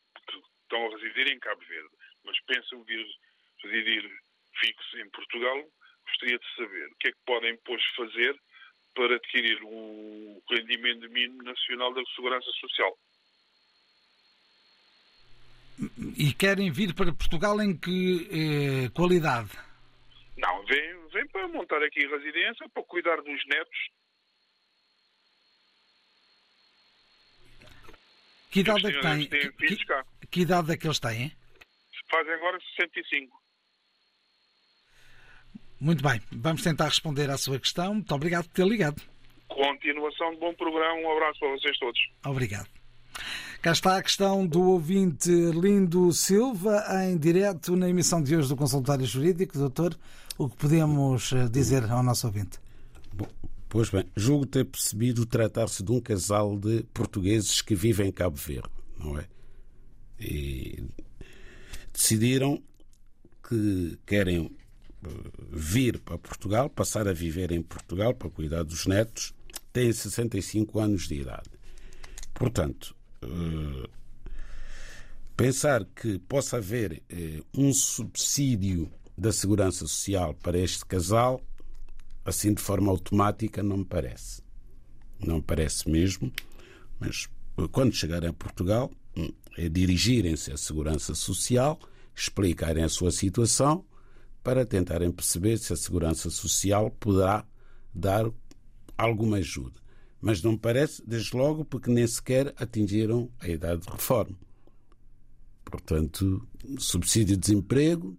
estão 0.62 0.86
a 0.88 0.90
residir 0.90 1.28
em 1.28 1.38
Cabo 1.38 1.64
Verde, 1.68 1.94
mas 2.24 2.36
pensam 2.46 2.82
vir 2.82 3.06
residir 3.62 4.10
fixo 4.58 4.98
em 4.98 5.08
Portugal, 5.10 5.64
gostaria 6.04 6.36
de 6.36 6.56
saber 6.56 6.88
o 6.88 6.96
que 6.96 7.08
é 7.08 7.12
que 7.12 7.24
podem, 7.24 7.54
depois 7.54 7.80
fazer 7.94 8.36
para 8.94 9.16
adquirir 9.16 9.58
o 9.64 10.42
rendimento 10.50 11.08
mínimo 11.10 11.42
nacional 11.42 11.92
da 11.92 12.02
Segurança 12.14 12.50
Social. 12.60 12.98
E 16.16 16.32
querem 16.32 16.70
vir 16.70 16.94
para 16.94 17.12
Portugal 17.12 17.60
em 17.60 17.76
que 17.76 18.28
eh, 18.30 18.88
qualidade? 18.90 19.50
Não, 20.36 20.64
vem, 20.64 21.08
vem 21.08 21.26
para 21.28 21.48
montar 21.48 21.82
aqui 21.82 22.06
residência, 22.06 22.68
para 22.68 22.82
cuidar 22.84 23.16
dos 23.16 23.46
netos 23.46 23.78
Que 28.54 28.60
idade 28.60 28.86
é 28.86 28.92
que 28.92 29.00
têm? 29.00 29.26
Que, 29.26 29.50
que, 29.50 29.76
que, 30.30 30.40
idade 30.42 30.72
é 30.72 30.76
que 30.76 30.86
eles 30.86 31.00
têm? 31.00 31.32
Fazem 32.08 32.34
agora 32.34 32.56
65. 32.76 33.43
Muito 35.84 36.02
bem, 36.02 36.18
vamos 36.32 36.62
tentar 36.62 36.86
responder 36.86 37.28
à 37.28 37.36
sua 37.36 37.60
questão. 37.60 37.92
Muito 37.92 38.14
obrigado 38.14 38.44
por 38.46 38.54
ter 38.54 38.66
ligado. 38.66 39.02
Continuação 39.46 40.30
de 40.32 40.40
bom 40.40 40.54
programa. 40.54 40.98
Um 40.98 41.12
abraço 41.12 41.38
para 41.40 41.50
vocês 41.50 41.78
todos. 41.78 42.00
Obrigado. 42.24 42.68
Cá 43.60 43.72
está 43.72 43.98
a 43.98 44.02
questão 44.02 44.46
do 44.46 44.62
ouvinte 44.62 45.28
Lindo 45.28 46.10
Silva, 46.10 46.82
em 47.04 47.18
direto 47.18 47.76
na 47.76 47.86
emissão 47.86 48.22
de 48.22 48.34
hoje 48.34 48.48
do 48.48 48.56
Consultório 48.56 49.04
Jurídico. 49.04 49.58
Doutor, 49.58 49.94
o 50.38 50.48
que 50.48 50.56
podemos 50.56 51.34
eh, 51.34 51.48
dizer 51.50 51.84
ao 51.90 52.02
nosso 52.02 52.28
ouvinte? 52.28 52.58
Bom, 53.12 53.28
Pois 53.68 53.90
bem, 53.90 54.06
julgo 54.16 54.46
ter 54.46 54.64
percebido 54.64 55.26
tratar-se 55.26 55.82
de 55.82 55.92
um 55.92 56.00
casal 56.00 56.56
de 56.56 56.82
portugueses 56.94 57.60
que 57.60 57.74
vivem 57.74 58.08
em 58.08 58.12
Cabo 58.12 58.36
Verde, 58.36 58.70
não 58.98 59.18
é? 59.18 59.26
E 60.18 60.82
decidiram 61.92 62.62
que 63.46 63.98
querem 64.06 64.50
vir 65.50 65.98
para 66.00 66.18
Portugal, 66.18 66.68
passar 66.68 67.06
a 67.08 67.12
viver 67.12 67.52
em 67.52 67.62
Portugal 67.62 68.14
para 68.14 68.30
cuidar 68.30 68.62
dos 68.62 68.86
netos, 68.86 69.32
têm 69.72 69.92
65 69.92 70.78
anos 70.78 71.08
de 71.08 71.20
idade. 71.20 71.50
Portanto, 72.32 72.94
eh, 73.22 73.88
pensar 75.36 75.84
que 75.84 76.18
possa 76.18 76.56
haver 76.58 77.02
eh, 77.08 77.42
um 77.54 77.72
subsídio 77.72 78.90
da 79.16 79.32
Segurança 79.32 79.86
Social 79.86 80.34
para 80.34 80.58
este 80.58 80.84
casal 80.84 81.40
assim 82.24 82.54
de 82.54 82.62
forma 82.62 82.90
automática 82.90 83.62
não 83.62 83.78
me 83.78 83.84
parece. 83.84 84.42
Não 85.20 85.36
me 85.36 85.42
parece 85.42 85.88
mesmo, 85.88 86.32
mas 86.98 87.28
quando 87.70 87.92
chegarem 87.92 88.30
a 88.30 88.32
Portugal, 88.32 88.90
hum, 89.16 89.30
é 89.56 89.68
dirigirem-se 89.68 90.52
à 90.52 90.56
Segurança 90.56 91.14
Social, 91.14 91.78
explicarem 92.14 92.82
a 92.82 92.88
sua 92.88 93.12
situação 93.12 93.84
para 94.44 94.66
tentarem 94.66 95.10
perceber 95.10 95.56
se 95.56 95.72
a 95.72 95.76
Segurança 95.76 96.28
Social 96.28 96.90
poderá 96.90 97.46
dar 97.94 98.30
alguma 98.96 99.38
ajuda. 99.38 99.80
Mas 100.20 100.42
não 100.42 100.56
parece, 100.56 101.02
desde 101.06 101.34
logo, 101.34 101.64
porque 101.64 101.90
nem 101.90 102.06
sequer 102.06 102.54
atingiram 102.58 103.30
a 103.40 103.48
idade 103.48 103.82
de 103.82 103.90
reforma. 103.90 104.38
Portanto, 105.64 106.46
subsídio 106.78 107.36
de 107.36 107.40
desemprego 107.40 108.16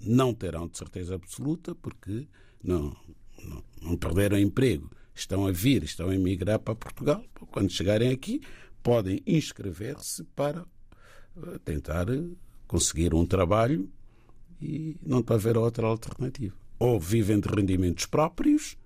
não 0.00 0.34
terão 0.34 0.66
de 0.66 0.78
certeza 0.78 1.14
absoluta, 1.14 1.74
porque 1.74 2.26
não, 2.64 2.96
não, 3.44 3.64
não 3.82 3.96
perderam 3.96 4.38
emprego, 4.38 4.90
estão 5.14 5.46
a 5.46 5.52
vir, 5.52 5.84
estão 5.84 6.08
a 6.08 6.14
emigrar 6.14 6.58
para 6.58 6.74
Portugal. 6.74 7.22
Quando 7.50 7.70
chegarem 7.70 8.10
aqui, 8.10 8.40
podem 8.82 9.22
inscrever-se 9.26 10.24
para 10.34 10.64
eh, 11.36 11.58
tentar 11.64 12.08
eh, 12.08 12.30
conseguir 12.66 13.14
um 13.14 13.26
trabalho 13.26 13.90
e 14.60 14.96
não 15.04 15.24
a 15.26 15.34
haver 15.34 15.56
outra 15.56 15.86
alternativa. 15.86 16.54
Ou 16.78 16.98
vivem 16.98 17.40
de 17.40 17.48
rendimentos 17.48 18.06
próprios, 18.06 18.76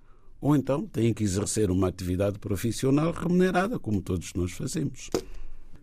ou 0.41 0.55
então 0.55 0.87
têm 0.87 1.15
que 1.15 1.25
exercer 1.25 1.71
uma 1.71 1.89
atividade 1.89 2.39
profissional 2.39 3.13
remunerada, 3.13 3.79
como 3.79 4.01
todos 4.03 4.35
nós 4.35 4.53
fazemos. 4.53 5.11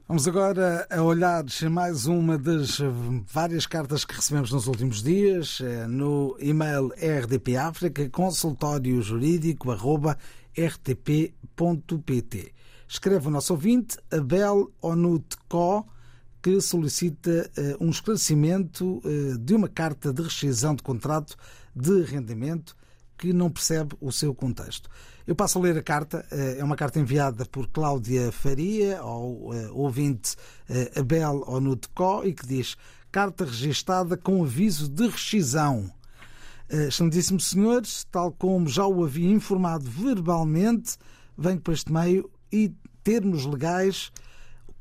Vamos 0.07 0.27
agora 0.27 0.85
a 0.89 1.01
olhar 1.01 1.45
mais 1.69 2.05
uma 2.05 2.37
das 2.37 2.79
várias 3.25 3.65
cartas 3.65 4.03
que 4.03 4.13
recebemos 4.13 4.51
nos 4.51 4.67
últimos 4.67 5.01
dias 5.01 5.61
eh, 5.61 5.87
no 5.87 6.35
e-mail 6.37 6.91
RDP 6.97 7.55
África, 7.55 8.09
consultório 8.09 9.01
jurídico 9.01 9.71
rtp.pt. 10.57 12.53
Escreve 12.89 13.27
o 13.29 13.31
nosso 13.31 13.53
ouvinte, 13.53 13.97
Abel 14.11 14.69
Onutco, 14.81 15.87
que 16.41 16.59
solicita 16.59 17.49
uh, 17.79 17.85
um 17.85 17.89
esclarecimento 17.89 19.01
uh, 19.05 19.37
de 19.37 19.53
uma 19.53 19.69
carta 19.69 20.11
de 20.11 20.23
rescisão 20.23 20.75
de 20.75 20.81
contrato 20.81 21.35
de 21.75 22.01
arrendamento 22.01 22.75
que 23.17 23.31
não 23.31 23.51
percebe 23.51 23.95
o 24.01 24.11
seu 24.11 24.33
contexto. 24.33 24.89
Eu 25.27 25.35
passo 25.35 25.59
a 25.59 25.61
ler 25.61 25.77
a 25.77 25.83
carta, 25.83 26.25
uh, 26.31 26.59
é 26.59 26.63
uma 26.63 26.75
carta 26.75 26.99
enviada 26.99 27.45
por 27.45 27.67
Cláudia 27.67 28.31
Faria, 28.31 28.99
ao 28.99 29.51
ouvinte 29.71 30.35
Abel 30.95 31.43
Onutco, 31.47 32.23
e 32.25 32.33
que 32.33 32.47
diz: 32.47 32.75
Carta 33.11 33.45
registada 33.45 34.17
com 34.17 34.43
aviso 34.43 34.89
de 34.89 35.07
rescisão. 35.07 35.91
Excelentíssimo 36.67 37.39
senhores, 37.39 38.05
tal 38.09 38.31
como 38.31 38.67
já 38.67 38.87
o 38.87 39.03
havia 39.03 39.29
informado 39.29 39.89
verbalmente, 39.89 40.95
venho 41.37 41.59
para 41.59 41.73
este 41.73 41.91
meio 41.91 42.31
e 42.49 42.73
termos 43.03 43.45
legais 43.45 44.09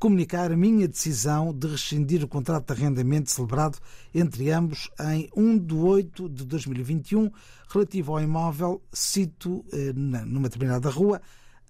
comunicar 0.01 0.51
a 0.51 0.57
minha 0.57 0.87
decisão 0.87 1.53
de 1.53 1.67
rescindir 1.67 2.23
o 2.23 2.27
contrato 2.27 2.65
de 2.65 2.73
arrendamento 2.73 3.29
celebrado 3.29 3.77
entre 4.11 4.49
ambos 4.49 4.89
em 4.99 5.29
1 5.37 5.59
de 5.59 5.75
8 5.75 6.27
de 6.27 6.43
2021, 6.43 7.31
relativo 7.69 8.11
ao 8.11 8.19
imóvel, 8.19 8.81
cito 8.91 9.63
eh, 9.71 9.93
numa 9.93 10.49
determinada 10.49 10.89
rua, 10.89 11.21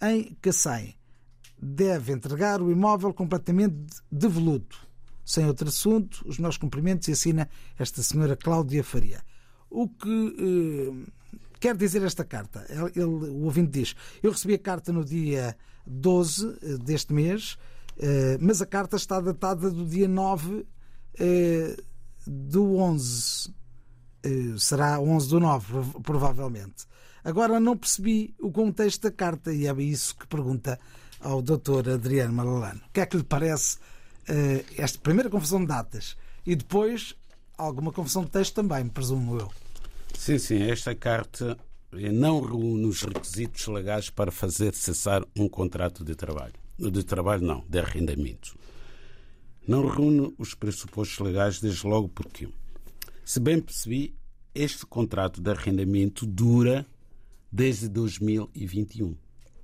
em 0.02 0.34
Cacém. 0.42 0.96
Deve 1.62 2.14
entregar 2.14 2.62
o 2.62 2.72
imóvel 2.72 3.14
completamente 3.14 3.76
devoluto. 4.10 4.80
Sem 5.26 5.46
outro 5.46 5.68
assunto, 5.68 6.24
os 6.26 6.40
meus 6.40 6.56
cumprimentos 6.56 7.10
e 7.10 7.12
assina 7.12 7.50
esta 7.78 8.02
senhora 8.02 8.38
Cláudia 8.38 8.82
Faria. 8.82 9.22
O 9.70 9.90
que 9.90 10.36
eh, 10.40 11.12
quer 11.60 11.76
dizer 11.76 12.02
esta 12.04 12.24
carta? 12.24 12.66
Ele, 12.70 13.04
o 13.04 13.44
ouvinte 13.44 13.72
diz: 13.72 13.94
Eu 14.24 14.32
recebi 14.32 14.54
a 14.54 14.60
carta 14.60 14.94
no 14.94 15.04
dia 15.04 15.54
12 15.86 16.60
eh, 16.62 16.78
deste 16.78 17.12
mês 17.12 17.58
mas 18.40 18.62
a 18.62 18.66
carta 18.66 18.96
está 18.96 19.20
datada 19.20 19.70
do 19.70 19.86
dia 19.86 20.08
9 20.08 20.66
eh, 21.20 21.78
do 22.26 22.78
11. 22.78 23.54
Eh, 24.24 24.56
será 24.58 25.00
11 25.00 25.30
do 25.30 25.40
9, 25.40 26.02
provavelmente. 26.04 26.86
Agora 27.24 27.60
não 27.60 27.78
percebi 27.78 28.34
o 28.40 28.52
contexto 28.52 29.04
da 29.04 29.12
carta 29.12 29.54
e 29.54 29.68
é 29.68 29.74
isso 29.82 30.16
que 30.16 30.26
pergunta 30.28 30.80
ao 31.20 31.42
Dr. 31.42 31.90
Adriano 31.94 32.34
Malalano. 32.34 32.82
O 32.88 32.92
que 32.92 33.02
é 33.02 33.06
que 33.06 33.18
lhe 33.18 33.24
parece 33.24 33.78
esta 34.78 34.98
primeira 35.00 35.30
confusão 35.30 35.60
de 35.60 35.68
datas 35.68 36.16
e 36.46 36.56
depois 36.56 37.16
alguma 37.58 37.92
confusão 37.92 38.24
de 38.24 38.32
texto 38.32 38.56
também, 38.56 38.88
presumo 38.88 39.38
eu. 39.38 39.52
Sim, 40.18 40.38
sim, 40.38 40.64
esta 40.64 40.96
carta 40.96 41.58
não 41.92 42.42
reúne 42.42 42.86
os 42.86 43.02
requisitos 43.02 43.68
legais 43.68 44.10
para 44.10 44.32
fazer 44.32 44.74
cessar 44.74 45.24
um 45.36 45.48
contrato 45.50 46.04
de 46.04 46.16
trabalho 46.16 46.54
de 46.78 47.04
trabalho, 47.04 47.46
não, 47.46 47.66
de 47.68 47.80
arrendamento. 47.80 48.58
Não 49.68 49.88
reúne 49.88 50.34
os 50.38 50.54
pressupostos 50.54 51.20
legais, 51.20 51.60
desde 51.60 51.86
logo 51.86 52.10
porque, 52.10 52.50
se 53.24 53.40
bem 53.40 53.62
percebi, 53.62 54.16
este 54.54 54.86
contrato 54.86 55.42
de 55.42 55.50
arrendamento 55.50 56.26
dura 56.26 56.86
desde 57.52 57.88
2021. 57.88 59.16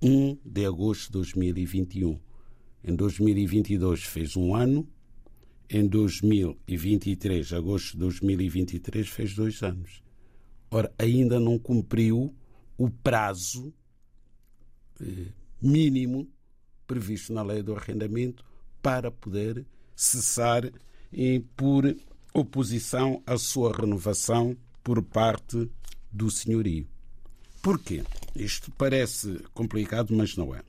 1 0.01 0.37
de 0.45 0.65
agosto 0.65 1.07
de 1.07 1.11
2021. 1.13 2.19
Em 2.83 2.95
2022 2.95 4.03
fez 4.03 4.37
um 4.37 4.55
ano, 4.55 4.87
em 5.69 5.85
2023, 5.87 7.53
agosto 7.53 7.93
de 7.93 7.97
2023, 7.99 9.07
fez 9.07 9.35
dois 9.35 9.61
anos. 9.63 10.01
Ora, 10.69 10.93
ainda 10.97 11.39
não 11.39 11.57
cumpriu 11.57 12.33
o 12.77 12.89
prazo 12.89 13.73
eh, 15.01 15.31
mínimo 15.61 16.29
previsto 16.87 17.33
na 17.33 17.43
lei 17.43 17.61
do 17.61 17.75
arrendamento 17.75 18.43
para 18.81 19.11
poder 19.11 19.65
cessar 19.95 20.71
e 21.11 21.39
por 21.55 21.95
oposição 22.33 23.21
à 23.25 23.37
sua 23.37 23.75
renovação 23.75 24.55
por 24.83 25.03
parte 25.03 25.69
do 26.11 26.31
senhorio. 26.31 26.87
Porquê? 27.61 28.03
Isto 28.35 28.71
parece 28.71 29.39
complicado, 29.53 30.15
mas 30.15 30.37
não 30.37 30.55
é. 30.55 30.61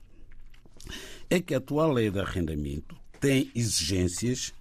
É 1.29 1.39
que 1.39 1.53
a 1.53 1.57
atual 1.57 1.93
lei 1.93 2.09
de 2.09 2.19
arrendamento 2.19 2.95
tem 3.19 3.49
exigências 3.55 4.53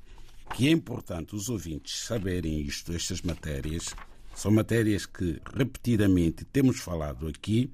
que 0.55 0.69
é 0.69 0.71
importante 0.71 1.35
os 1.35 1.49
ouvintes 1.49 2.05
saberem 2.05 2.61
isto, 2.61 2.93
estas 2.93 3.23
matérias. 3.23 3.95
São 4.35 4.51
matérias 4.51 5.07
que 5.07 5.41
repetidamente 5.55 6.45
temos 6.45 6.79
falado 6.79 7.27
aqui 7.27 7.71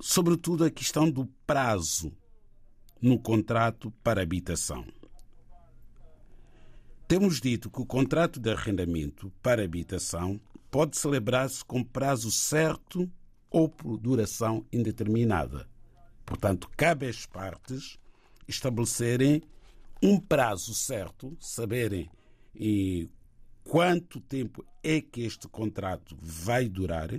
sobretudo 0.00 0.64
a 0.64 0.70
questão 0.70 1.10
do 1.10 1.26
prazo 1.46 2.12
no 3.00 3.18
contrato 3.18 3.90
para 4.02 4.22
habitação. 4.22 4.84
Temos 7.06 7.40
dito 7.40 7.70
que 7.70 7.80
o 7.80 7.86
contrato 7.86 8.38
de 8.38 8.50
arrendamento 8.50 9.32
para 9.42 9.64
habitação 9.64 10.40
pode 10.70 10.96
celebrar-se 10.98 11.64
com 11.64 11.82
prazo 11.82 12.30
certo 12.30 13.10
ou 13.50 13.68
por 13.68 13.96
duração 13.96 14.64
indeterminada. 14.72 15.66
Portanto, 16.26 16.68
cabe 16.76 17.06
às 17.06 17.24
partes 17.24 17.98
estabelecerem 18.46 19.42
um 20.02 20.20
prazo 20.20 20.74
certo, 20.74 21.36
saberem 21.40 22.10
e 22.54 23.08
quanto 23.64 24.20
tempo 24.20 24.64
é 24.82 25.00
que 25.00 25.22
este 25.22 25.48
contrato 25.48 26.16
vai 26.20 26.68
durar, 26.68 27.10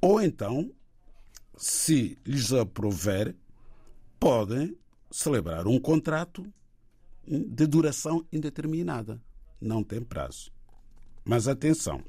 ou 0.00 0.20
então 0.20 0.72
se 1.56 2.18
lhes 2.24 2.52
aprover, 2.52 3.34
podem 4.20 4.76
celebrar 5.10 5.66
um 5.66 5.78
contrato 5.78 6.46
de 7.26 7.66
duração 7.66 8.24
indeterminada. 8.32 9.20
Não 9.60 9.82
tem 9.82 10.02
prazo. 10.02 10.52
Mas 11.24 11.48
atenção. 11.48 12.04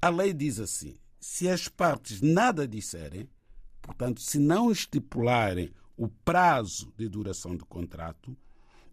A 0.00 0.08
lei 0.08 0.32
diz 0.32 0.58
assim: 0.58 0.98
se 1.20 1.48
as 1.48 1.68
partes 1.68 2.20
nada 2.20 2.66
disserem, 2.66 3.28
portanto, 3.80 4.20
se 4.20 4.38
não 4.38 4.72
estipularem 4.72 5.72
o 5.96 6.08
prazo 6.08 6.92
de 6.96 7.08
duração 7.08 7.56
do 7.56 7.64
contrato, 7.64 8.36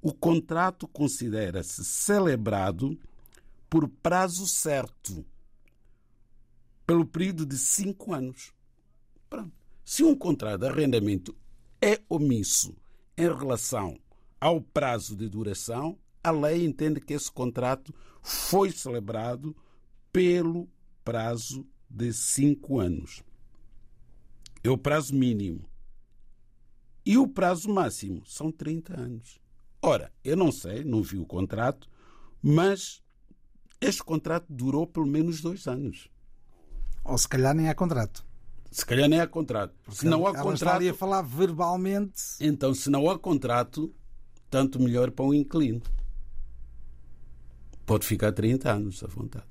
o 0.02 0.14
contrato 0.14 0.88
considera-se 0.88 1.84
celebrado 1.84 3.00
por 3.70 3.88
prazo 3.88 4.48
certo, 4.48 5.26
pelo 6.86 7.06
período 7.06 7.46
de 7.46 7.58
cinco 7.58 8.14
anos. 8.14 8.54
Pronto. 9.30 9.54
Se 9.86 10.04
um 10.04 10.16
contrato 10.16 10.62
de 10.62 10.68
arrendamento 10.68 11.36
é 11.82 12.02
omisso 12.10 12.76
em 13.18 13.28
relação 13.28 14.00
ao 14.40 14.62
prazo 14.62 15.16
de 15.16 15.28
duração, 15.28 15.98
a 16.24 16.32
lei 16.32 16.66
entende 16.66 17.00
que 17.00 17.14
esse 17.14 17.32
contrato 17.32 17.94
foi 18.22 18.72
celebrado 18.72 19.56
pelo 20.12 20.70
prazo 21.04 21.66
de 21.90 22.14
cinco 22.14 22.80
anos. 22.80 23.24
É 24.64 24.70
o 24.70 24.78
prazo 24.78 25.16
mínimo. 25.16 25.70
E 27.06 27.18
o 27.18 27.28
prazo 27.28 27.70
máximo 27.70 28.26
são 28.26 28.52
30 28.52 29.00
anos. 29.00 29.40
Ora, 29.82 30.12
eu 30.24 30.36
não 30.36 30.52
sei, 30.52 30.84
não 30.84 31.02
vi 31.02 31.18
o 31.18 31.26
contrato, 31.26 31.90
mas 32.42 33.02
este 33.80 34.04
contrato 34.04 34.46
durou 34.50 34.86
pelo 34.86 35.08
menos 35.08 35.42
dois 35.42 35.68
anos. 35.68 36.10
Ou 37.04 37.18
se 37.18 37.28
calhar 37.28 37.56
nem 37.56 37.70
há 37.70 37.76
contrato. 37.76 38.26
Se 38.72 38.86
calhar 38.86 39.10
nem 39.10 39.20
há 39.20 39.28
contrato. 39.28 39.74
Porque 39.84 40.00
se 40.00 40.06
não 40.06 40.28
há 40.28 40.34
contrato. 40.34 40.88
A 40.88 40.94
falar 40.94 41.22
verbalmente. 41.22 42.22
Então, 42.40 42.74
se 42.74 42.90
não 42.90 43.10
há 43.10 43.18
contrato, 43.18 43.94
tanto 44.50 44.80
melhor 44.80 45.12
para 45.12 45.26
um 45.26 45.34
inquilino. 45.34 45.82
Pode 47.86 48.06
ficar 48.06 48.32
30 48.32 48.72
anos 48.72 49.04
à 49.04 49.08
vontade. 49.08 49.46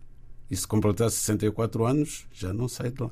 E 0.50 0.56
se 0.56 0.66
completar 0.66 1.10
64 1.10 1.84
anos, 1.84 2.26
já 2.32 2.52
não 2.52 2.68
sai 2.68 2.90
de 2.90 3.02
lá. 3.02 3.10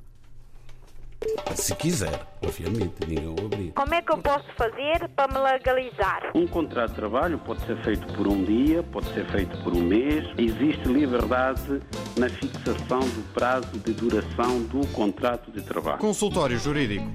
Se 1.54 1.74
quiser, 1.74 2.26
obviamente, 2.42 2.94
ninguém 3.06 3.26
o 3.26 3.32
obriga. 3.32 3.72
Como 3.74 3.94
é 3.94 4.02
que 4.02 4.12
eu 4.12 4.18
posso 4.18 4.46
fazer 4.56 5.08
para 5.14 5.32
me 5.32 5.38
legalizar? 5.38 6.30
Um 6.34 6.46
contrato 6.46 6.90
de 6.90 6.96
trabalho 6.96 7.38
pode 7.38 7.64
ser 7.66 7.76
feito 7.82 8.06
por 8.14 8.26
um 8.26 8.44
dia, 8.44 8.82
pode 8.82 9.12
ser 9.14 9.26
feito 9.30 9.56
por 9.62 9.72
um 9.74 9.82
mês. 9.82 10.24
Existe 10.38 10.86
liberdade 10.88 11.80
na 12.16 12.28
fixação 12.28 13.00
do 13.00 13.32
prazo 13.32 13.78
de 13.78 13.92
duração 13.92 14.62
do 14.64 14.86
contrato 14.88 15.50
de 15.50 15.62
trabalho. 15.62 15.98
Consultório 15.98 16.58
Jurídico. 16.58 17.06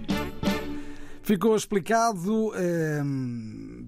Ficou 1.24 1.56
explicado, 1.56 2.54
ehm, 2.56 3.86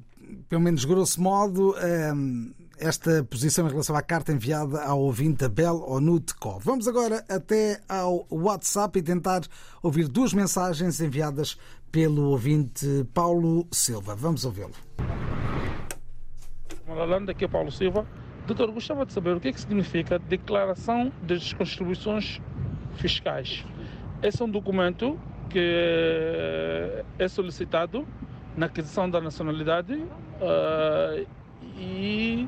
pelo 0.48 0.62
menos 0.62 0.86
grosso 0.86 1.22
modo, 1.22 1.76
ehm, 1.78 2.52
esta 2.84 3.24
posição 3.24 3.66
em 3.66 3.70
relação 3.70 3.96
à 3.96 4.02
carta 4.02 4.34
enviada 4.34 4.84
ao 4.84 5.00
ouvinte 5.00 5.46
Abel 5.46 5.84
Onutko. 5.88 6.60
Vamos 6.60 6.86
agora 6.88 7.24
até 7.30 7.80
ao 7.88 8.28
WhatsApp 8.30 9.00
e 9.00 9.02
tentar 9.02 9.42
ouvir 9.82 10.10
duas 10.10 10.34
mensagens 10.34 11.00
enviadas 11.00 11.58
pelo 11.92 12.30
ouvinte 12.30 13.06
Paulo 13.14 13.66
Silva. 13.72 14.16
Vamos 14.16 14.44
ouvi-lo. 14.44 14.74
Malalanda, 16.86 17.32
aqui 17.32 17.46
é 17.46 17.48
Paulo 17.48 17.72
Silva. 17.72 18.06
Doutor, 18.46 18.70
gostava 18.72 19.06
de 19.06 19.14
saber 19.14 19.36
o 19.38 19.40
que, 19.40 19.48
é 19.48 19.54
que 19.54 19.62
significa 19.62 20.20
declaração 20.20 21.10
das 21.22 21.54
contribuições 21.54 22.42
fiscais. 22.98 23.66
Esse 24.22 24.42
é 24.42 24.46
um 24.46 24.50
documento 24.50 25.18
que 25.50 27.04
é 27.18 27.28
solicitado 27.30 28.06
na 28.58 28.66
aquisição 28.66 29.10
da 29.10 29.22
nacionalidade 29.22 29.94
uh, 29.94 31.26
e 31.78 32.48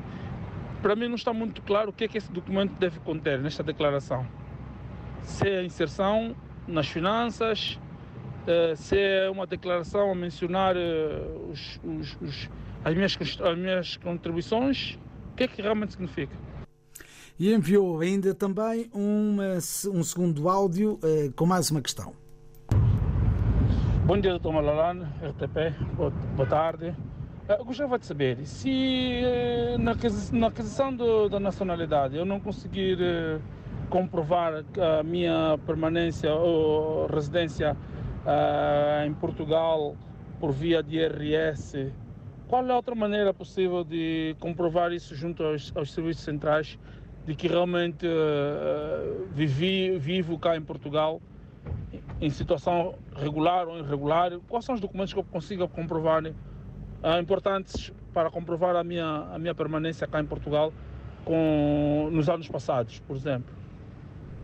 para 0.86 0.94
mim 0.94 1.08
não 1.08 1.16
está 1.16 1.32
muito 1.32 1.60
claro 1.62 1.90
o 1.90 1.92
que 1.92 2.04
é 2.04 2.08
que 2.08 2.16
esse 2.16 2.30
documento 2.30 2.70
deve 2.78 3.00
conter 3.00 3.40
nesta 3.40 3.60
declaração. 3.60 4.24
Se 5.20 5.48
é 5.48 5.58
a 5.58 5.64
inserção 5.64 6.36
nas 6.64 6.86
finanças, 6.86 7.76
uh, 8.46 8.76
se 8.76 8.96
é 8.96 9.28
uma 9.28 9.48
declaração 9.48 10.12
a 10.12 10.14
mencionar 10.14 10.76
uh, 10.76 11.50
os, 11.50 11.80
os, 11.82 12.16
os, 12.22 12.50
as, 12.84 12.94
minhas, 12.94 13.18
as 13.20 13.58
minhas 13.58 13.96
contribuições, 13.96 14.96
o 15.32 15.34
que 15.34 15.42
é 15.42 15.48
que 15.48 15.60
realmente 15.60 15.94
significa? 15.94 16.36
E 17.36 17.52
enviou 17.52 17.98
ainda 18.00 18.32
também 18.32 18.88
uma, 18.94 19.56
um 19.92 20.04
segundo 20.04 20.48
áudio 20.48 21.00
com 21.34 21.46
mais 21.46 21.68
uma 21.68 21.82
questão. 21.82 22.14
Bom 24.04 24.20
dia, 24.20 24.30
doutor 24.30 24.52
Malalane, 24.52 25.02
RTP, 25.20 25.96
boa, 25.96 26.10
boa 26.10 26.48
tarde. 26.48 26.94
Eu 27.48 27.64
gostava 27.64 27.96
de 27.96 28.04
saber 28.04 28.44
se 28.44 29.22
eh, 29.22 29.76
na 29.78 29.92
aquisição 30.48 30.92
do, 30.92 31.28
da 31.28 31.38
nacionalidade 31.38 32.16
eu 32.16 32.24
não 32.24 32.40
conseguir 32.40 32.98
eh, 33.00 33.38
comprovar 33.88 34.64
a 34.80 35.02
minha 35.04 35.56
permanência 35.64 36.34
ou 36.34 37.06
residência 37.06 37.76
uh, 38.24 39.06
em 39.06 39.14
Portugal 39.14 39.94
por 40.40 40.50
via 40.50 40.82
de 40.82 40.96
IRS, 40.96 41.92
qual 42.48 42.66
é 42.66 42.72
a 42.72 42.74
outra 42.74 42.96
maneira 42.96 43.32
possível 43.32 43.84
de 43.84 44.34
comprovar 44.40 44.92
isso 44.92 45.14
junto 45.14 45.44
aos, 45.44 45.72
aos 45.76 45.92
serviços 45.92 46.24
centrais 46.24 46.76
de 47.24 47.36
que 47.36 47.46
realmente 47.46 48.08
uh, 48.08 49.24
vivi, 49.30 49.96
vivo 49.96 50.36
cá 50.36 50.56
em 50.56 50.62
Portugal? 50.62 51.20
em 52.20 52.30
situação 52.30 52.94
regular 53.14 53.68
ou 53.68 53.78
irregular, 53.78 54.32
quais 54.48 54.64
são 54.64 54.74
os 54.74 54.80
documentos 54.80 55.12
que 55.12 55.18
eu 55.18 55.24
consiga 55.24 55.68
comprovar 55.68 56.22
uh, 57.02 57.20
importantes 57.20 57.92
para 58.12 58.30
comprovar 58.30 58.76
a 58.76 58.84
minha, 58.84 59.28
a 59.32 59.38
minha 59.38 59.54
permanência 59.54 60.06
cá 60.06 60.20
em 60.20 60.26
Portugal 60.26 60.72
com, 61.24 62.08
nos 62.12 62.28
anos 62.28 62.48
passados, 62.48 62.98
por 63.00 63.16
exemplo. 63.16 63.54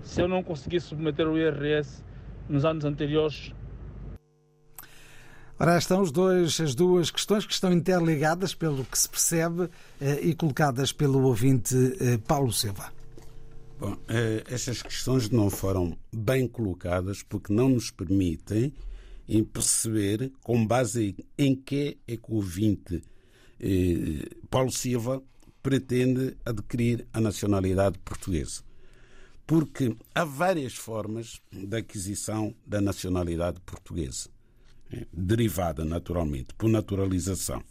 Se 0.03 0.21
eu 0.21 0.29
não 0.29 0.43
conseguir 0.43 0.81
submeter 0.81 1.29
o 1.29 1.39
IRS 1.39 2.05
nos 2.49 2.65
anos 2.65 2.85
anteriores. 2.85 3.53
Ora, 5.59 5.79
estão 5.79 6.03
os 6.03 6.11
dois, 6.11 6.61
as 6.61 6.75
duas 6.75 7.11
questões 7.11 7.47
que 7.47 7.53
estão 7.53 7.73
interligadas, 7.73 8.53
pelo 8.53 8.85
que 8.85 8.99
se 8.99 9.09
percebe, 9.09 9.69
eh, 10.01 10.21
e 10.21 10.35
colocadas 10.35 10.93
pelo 10.93 11.23
ouvinte 11.23 11.77
eh, 12.01 12.19
Paulo 12.19 12.53
Silva. 12.53 12.93
Bom, 13.79 13.97
eh, 14.09 14.43
estas 14.49 14.83
questões 14.83 15.31
não 15.31 15.49
foram 15.49 15.97
bem 16.13 16.49
colocadas 16.49 17.23
porque 17.23 17.53
não 17.53 17.69
nos 17.69 17.91
permitem 17.93 18.73
em 19.29 19.45
perceber 19.45 20.33
com 20.43 20.67
base 20.67 21.17
em 21.39 21.55
que 21.55 21.99
é 22.07 22.17
que 22.17 22.31
o 22.31 22.37
ouvinte 22.37 23.03
eh, 23.61 24.29
Paulo 24.51 24.71
Silva 24.71 25.23
pretende 25.63 26.37
adquirir 26.45 27.07
a 27.13 27.21
nacionalidade 27.21 27.99
portuguesa. 28.01 28.63
Porque 29.47 29.97
há 30.15 30.25
várias 30.25 30.75
formas 30.75 31.41
de 31.51 31.77
aquisição 31.77 32.55
da 32.67 32.81
nacionalidade 32.81 33.61
portuguesa, 33.61 34.29
eh, 34.93 35.07
derivada 35.13 35.85
naturalmente 35.85 36.55
por 36.55 36.69
naturalização. 36.69 37.63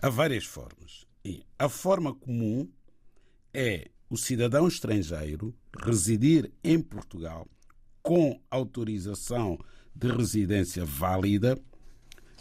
Há 0.00 0.08
várias 0.08 0.44
formas. 0.44 1.06
E 1.24 1.42
a 1.58 1.68
forma 1.68 2.14
comum 2.14 2.68
é 3.52 3.90
o 4.08 4.16
cidadão 4.16 4.66
estrangeiro 4.66 5.54
residir 5.78 6.50
em 6.64 6.80
Portugal 6.80 7.46
com 8.02 8.40
autorização 8.50 9.58
de 9.94 10.08
residência 10.10 10.84
válida 10.84 11.58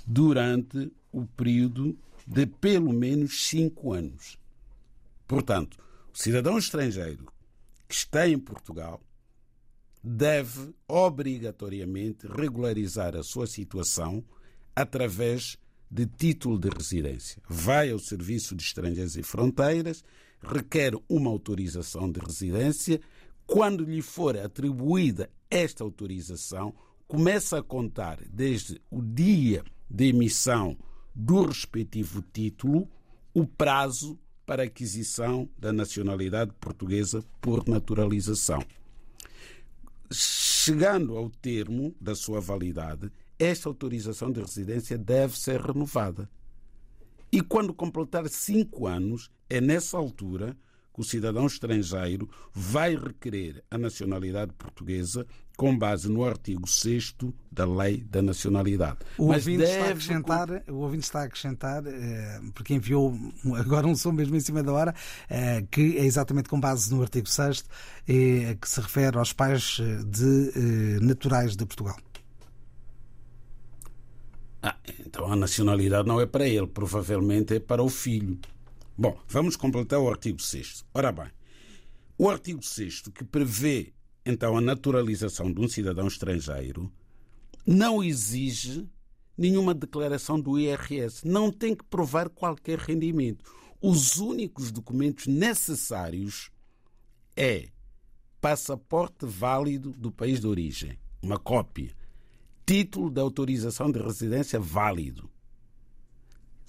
durante 0.05 0.91
o 1.11 1.25
período 1.25 1.97
de 2.25 2.45
pelo 2.45 2.93
menos 2.93 3.47
cinco 3.47 3.93
anos. 3.93 4.37
Portanto, 5.27 5.77
o 6.13 6.17
cidadão 6.17 6.57
estrangeiro 6.57 7.25
que 7.87 7.95
está 7.95 8.27
em 8.27 8.37
Portugal 8.37 9.01
deve 10.03 10.73
obrigatoriamente 10.87 12.27
regularizar 12.27 13.15
a 13.15 13.23
sua 13.23 13.47
situação 13.47 14.23
através 14.75 15.57
de 15.91 16.05
título 16.05 16.57
de 16.57 16.69
residência. 16.69 17.41
Vai 17.47 17.89
ao 17.91 17.99
Serviço 17.99 18.55
de 18.55 18.63
Estrangeiros 18.63 19.17
e 19.17 19.23
Fronteiras 19.23 20.03
requer 20.41 20.93
uma 21.09 21.29
autorização 21.29 22.09
de 22.09 22.19
residência. 22.19 23.01
Quando 23.45 23.83
lhe 23.83 24.01
for 24.01 24.37
atribuída 24.37 25.29
esta 25.49 25.83
autorização, 25.83 26.73
começa 27.09 27.57
a 27.57 27.63
contar 27.63 28.19
desde 28.31 28.79
o 28.87 29.01
dia 29.01 29.65
de 29.89 30.09
emissão 30.09 30.77
do 31.13 31.43
respectivo 31.43 32.21
título 32.21 32.87
o 33.33 33.47
prazo 33.47 34.17
para 34.45 34.63
aquisição 34.63 35.49
da 35.57 35.73
nacionalidade 35.73 36.53
portuguesa 36.59 37.25
por 37.41 37.67
naturalização. 37.67 38.63
Chegando 40.11 41.17
ao 41.17 41.31
termo 41.31 41.95
da 41.99 42.13
sua 42.13 42.39
validade, 42.39 43.11
esta 43.39 43.67
autorização 43.67 44.31
de 44.31 44.41
residência 44.41 44.95
deve 44.95 45.37
ser 45.37 45.59
renovada. 45.61 46.29
E 47.31 47.41
quando 47.41 47.73
completar 47.73 48.29
cinco 48.29 48.85
anos, 48.85 49.31
é 49.49 49.59
nessa 49.59 49.97
altura 49.97 50.55
que 50.99 51.01
o 51.01 51.03
cidadão 51.03 51.47
estrangeiro 51.47 52.29
vai 52.53 52.95
requerer 52.95 53.63
a 53.71 53.77
nacionalidade 53.77 54.51
portuguesa 54.53 55.25
com 55.55 55.77
base 55.77 56.09
no 56.09 56.25
artigo 56.25 56.67
6 56.67 57.15
da 57.51 57.65
Lei 57.65 57.97
da 57.97 58.21
Nacionalidade. 58.21 58.99
O 59.17 59.27
Mas 59.27 59.45
ouvinte, 59.45 59.59
deve... 59.59 59.71
está 59.71 59.85
a 59.85 59.89
acrescentar, 59.89 60.63
o 60.69 60.75
ouvinte 60.75 61.03
está 61.03 61.21
a 61.21 61.23
acrescentar, 61.23 61.83
eh, 61.85 62.41
porque 62.53 62.73
enviou 62.73 63.13
agora 63.55 63.87
um 63.87 63.95
som 63.95 64.11
mesmo 64.11 64.35
em 64.35 64.39
cima 64.39 64.63
da 64.63 64.71
hora, 64.71 64.95
eh, 65.29 65.65
que 65.69 65.97
é 65.97 66.05
exatamente 66.05 66.49
com 66.49 66.59
base 66.59 66.93
no 66.93 67.01
artigo 67.01 67.27
6 67.27 67.63
que 68.05 68.69
se 68.69 68.81
refere 68.81 69.17
aos 69.17 69.33
pais 69.33 69.79
de 70.05 70.51
eh, 70.55 70.99
naturais 71.01 71.55
de 71.55 71.65
Portugal. 71.65 71.97
Ah, 74.61 74.75
então 75.05 75.31
a 75.31 75.35
nacionalidade 75.35 76.07
não 76.07 76.19
é 76.19 76.25
para 76.25 76.47
ele, 76.47 76.67
provavelmente 76.67 77.55
é 77.55 77.59
para 77.59 77.81
o 77.81 77.89
filho. 77.89 78.39
Bom, 79.01 79.17
vamos 79.29 79.55
completar 79.55 79.97
o 79.97 80.09
artigo 80.09 80.41
6. 80.41 80.83
Ora 80.93 81.09
bem, 81.09 81.31
o 82.17 82.29
artigo 82.29 82.61
6 82.61 83.03
que 83.13 83.23
prevê 83.23 83.93
então 84.25 84.57
a 84.57 84.61
naturalização 84.61 85.49
de 85.53 85.61
um 85.61 85.69
cidadão 85.69 86.05
estrangeiro 86.05 86.91
não 87.65 88.03
exige 88.03 88.89
nenhuma 89.37 89.73
declaração 89.73 90.37
do 90.37 90.59
IRS, 90.59 91.25
não 91.25 91.49
tem 91.49 91.73
que 91.73 91.85
provar 91.85 92.27
qualquer 92.27 92.77
rendimento. 92.77 93.49
Os 93.81 94.17
únicos 94.17 94.69
documentos 94.69 95.27
necessários 95.27 96.51
é 97.37 97.69
passaporte 98.41 99.25
válido 99.25 99.93
do 99.93 100.11
país 100.11 100.41
de 100.41 100.47
origem, 100.47 100.99
uma 101.21 101.39
cópia 101.39 101.95
título 102.65 103.09
de 103.09 103.21
autorização 103.21 103.89
de 103.89 104.01
residência 104.01 104.59
válido, 104.59 105.31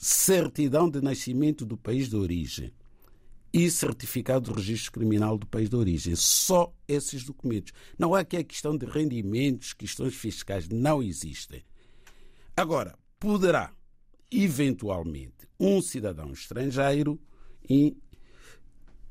certidão 0.01 0.89
de 0.89 1.03
nascimento 1.03 1.67
do 1.67 1.77
país 1.77 2.09
de 2.09 2.17
origem 2.17 2.73
e 3.53 3.71
certificado 3.71 4.51
de 4.51 4.57
registro 4.57 4.93
criminal 4.93 5.37
do 5.37 5.47
país 5.47 5.69
de 5.69 5.77
origem. 5.77 6.17
Só 6.17 6.73
esses 6.89 7.23
documentos. 7.23 7.73
Não 7.99 8.15
há 8.15 8.21
aqui 8.21 8.39
a 8.39 8.45
questão 8.45 8.75
de 8.79 8.87
rendimentos, 8.87 9.75
questões 9.75 10.15
fiscais, 10.15 10.71
não 10.71 11.03
existem. 11.03 11.63
Agora, 12.57 12.99
poderá, 13.19 13.75
eventualmente, 14.31 15.47
um 15.59 15.83
cidadão 15.83 16.33
estrangeiro 16.33 17.21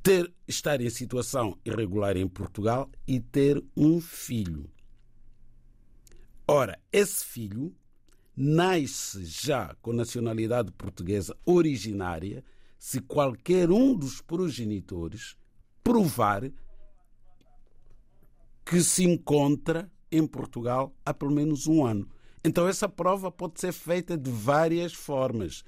ter, 0.01 0.33
estar 0.47 0.81
em 0.81 0.89
situação 0.89 1.55
irregular 1.63 2.17
em 2.17 2.27
Portugal 2.27 2.89
e 3.07 3.19
ter 3.19 3.63
um 3.77 4.01
filho. 4.01 4.67
Ora, 6.47 6.79
esse 6.91 7.23
filho 7.23 7.75
nasce 8.41 9.25
já 9.25 9.75
com 9.81 9.91
nacionalidade 9.91 10.71
portuguesa 10.71 11.35
originária 11.45 12.41
se 12.77 13.01
qualquer 13.01 13.69
um 13.69 13.93
dos 13.93 14.21
progenitores 14.21 15.35
provar 15.83 16.49
que 18.65 18.81
se 18.81 19.03
encontra 19.03 19.91
em 20.09 20.25
Portugal 20.25 20.95
há 21.05 21.13
pelo 21.13 21.31
menos 21.31 21.67
um 21.67 21.85
ano. 21.85 22.07
Então, 22.41 22.65
essa 22.65 22.87
prova 22.87 23.29
pode 23.29 23.59
ser 23.59 23.73
feita 23.73 24.17
de 24.17 24.31
várias 24.31 24.93
formas. 24.93 25.65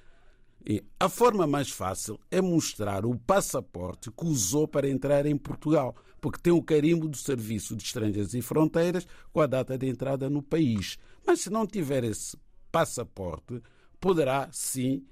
E 0.65 0.82
a 0.97 1.09
forma 1.09 1.45
mais 1.45 1.72
fácil 1.72 2.17
é 2.30 2.39
mostrar 2.39 3.05
o 3.05 3.17
passaporte 3.17 4.09
que 4.09 4.26
usou 4.26 4.65
para 4.65 4.88
entrar 4.88 5.26
em 5.26 5.36
Portugal, 5.36 5.93
porque 6.22 6.39
tem 6.39 6.53
o 6.53 6.63
carimbo 6.63 7.09
do 7.09 7.17
Serviço 7.17 7.76
de 7.76 7.84
Estrangeiros 7.84 8.34
e 8.34 8.41
Fronteiras 8.41 9.05
com 9.34 9.41
a 9.41 9.47
data 9.47 9.78
de 9.78 9.88
entrada 9.88 10.30
no 10.30 10.41
país. 10.41 10.97
Mas 11.26 11.41
se 11.41 11.49
não 11.49 11.67
tiver 11.67 12.03
esse 12.03 12.38
passaporte, 12.72 13.61
poderá 13.99 14.49
sim 14.51 15.03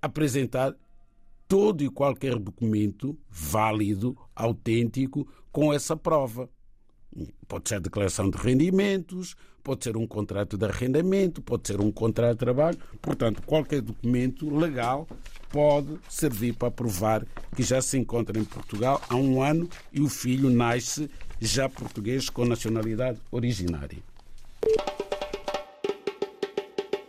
apresentar 0.00 0.74
todo 1.48 1.82
e 1.82 1.88
qualquer 1.88 2.38
documento 2.38 3.16
válido, 3.30 4.16
autêntico, 4.34 5.26
com 5.52 5.72
essa 5.72 5.96
prova. 5.96 6.48
Pode 7.48 7.68
ser 7.68 7.80
declaração 7.80 8.28
de 8.28 8.36
rendimentos, 8.36 9.36
pode 9.62 9.84
ser 9.84 9.96
um 9.96 10.06
contrato 10.06 10.58
de 10.58 10.64
arrendamento, 10.66 11.40
pode 11.40 11.66
ser 11.66 11.80
um 11.80 11.90
contrato 11.90 12.32
de 12.32 12.38
trabalho. 12.38 12.78
Portanto, 13.00 13.42
qualquer 13.42 13.80
documento 13.80 14.54
legal 14.54 15.08
pode 15.48 15.98
servir 16.08 16.54
para 16.54 16.70
provar 16.70 17.24
que 17.54 17.62
já 17.62 17.80
se 17.80 17.96
encontra 17.96 18.38
em 18.38 18.44
Portugal 18.44 19.00
há 19.08 19.16
um 19.16 19.42
ano 19.42 19.68
e 19.92 20.00
o 20.00 20.08
filho 20.08 20.50
nasce 20.50 21.10
já 21.40 21.68
português 21.68 22.28
com 22.28 22.44
nacionalidade 22.44 23.18
originária. 23.30 23.98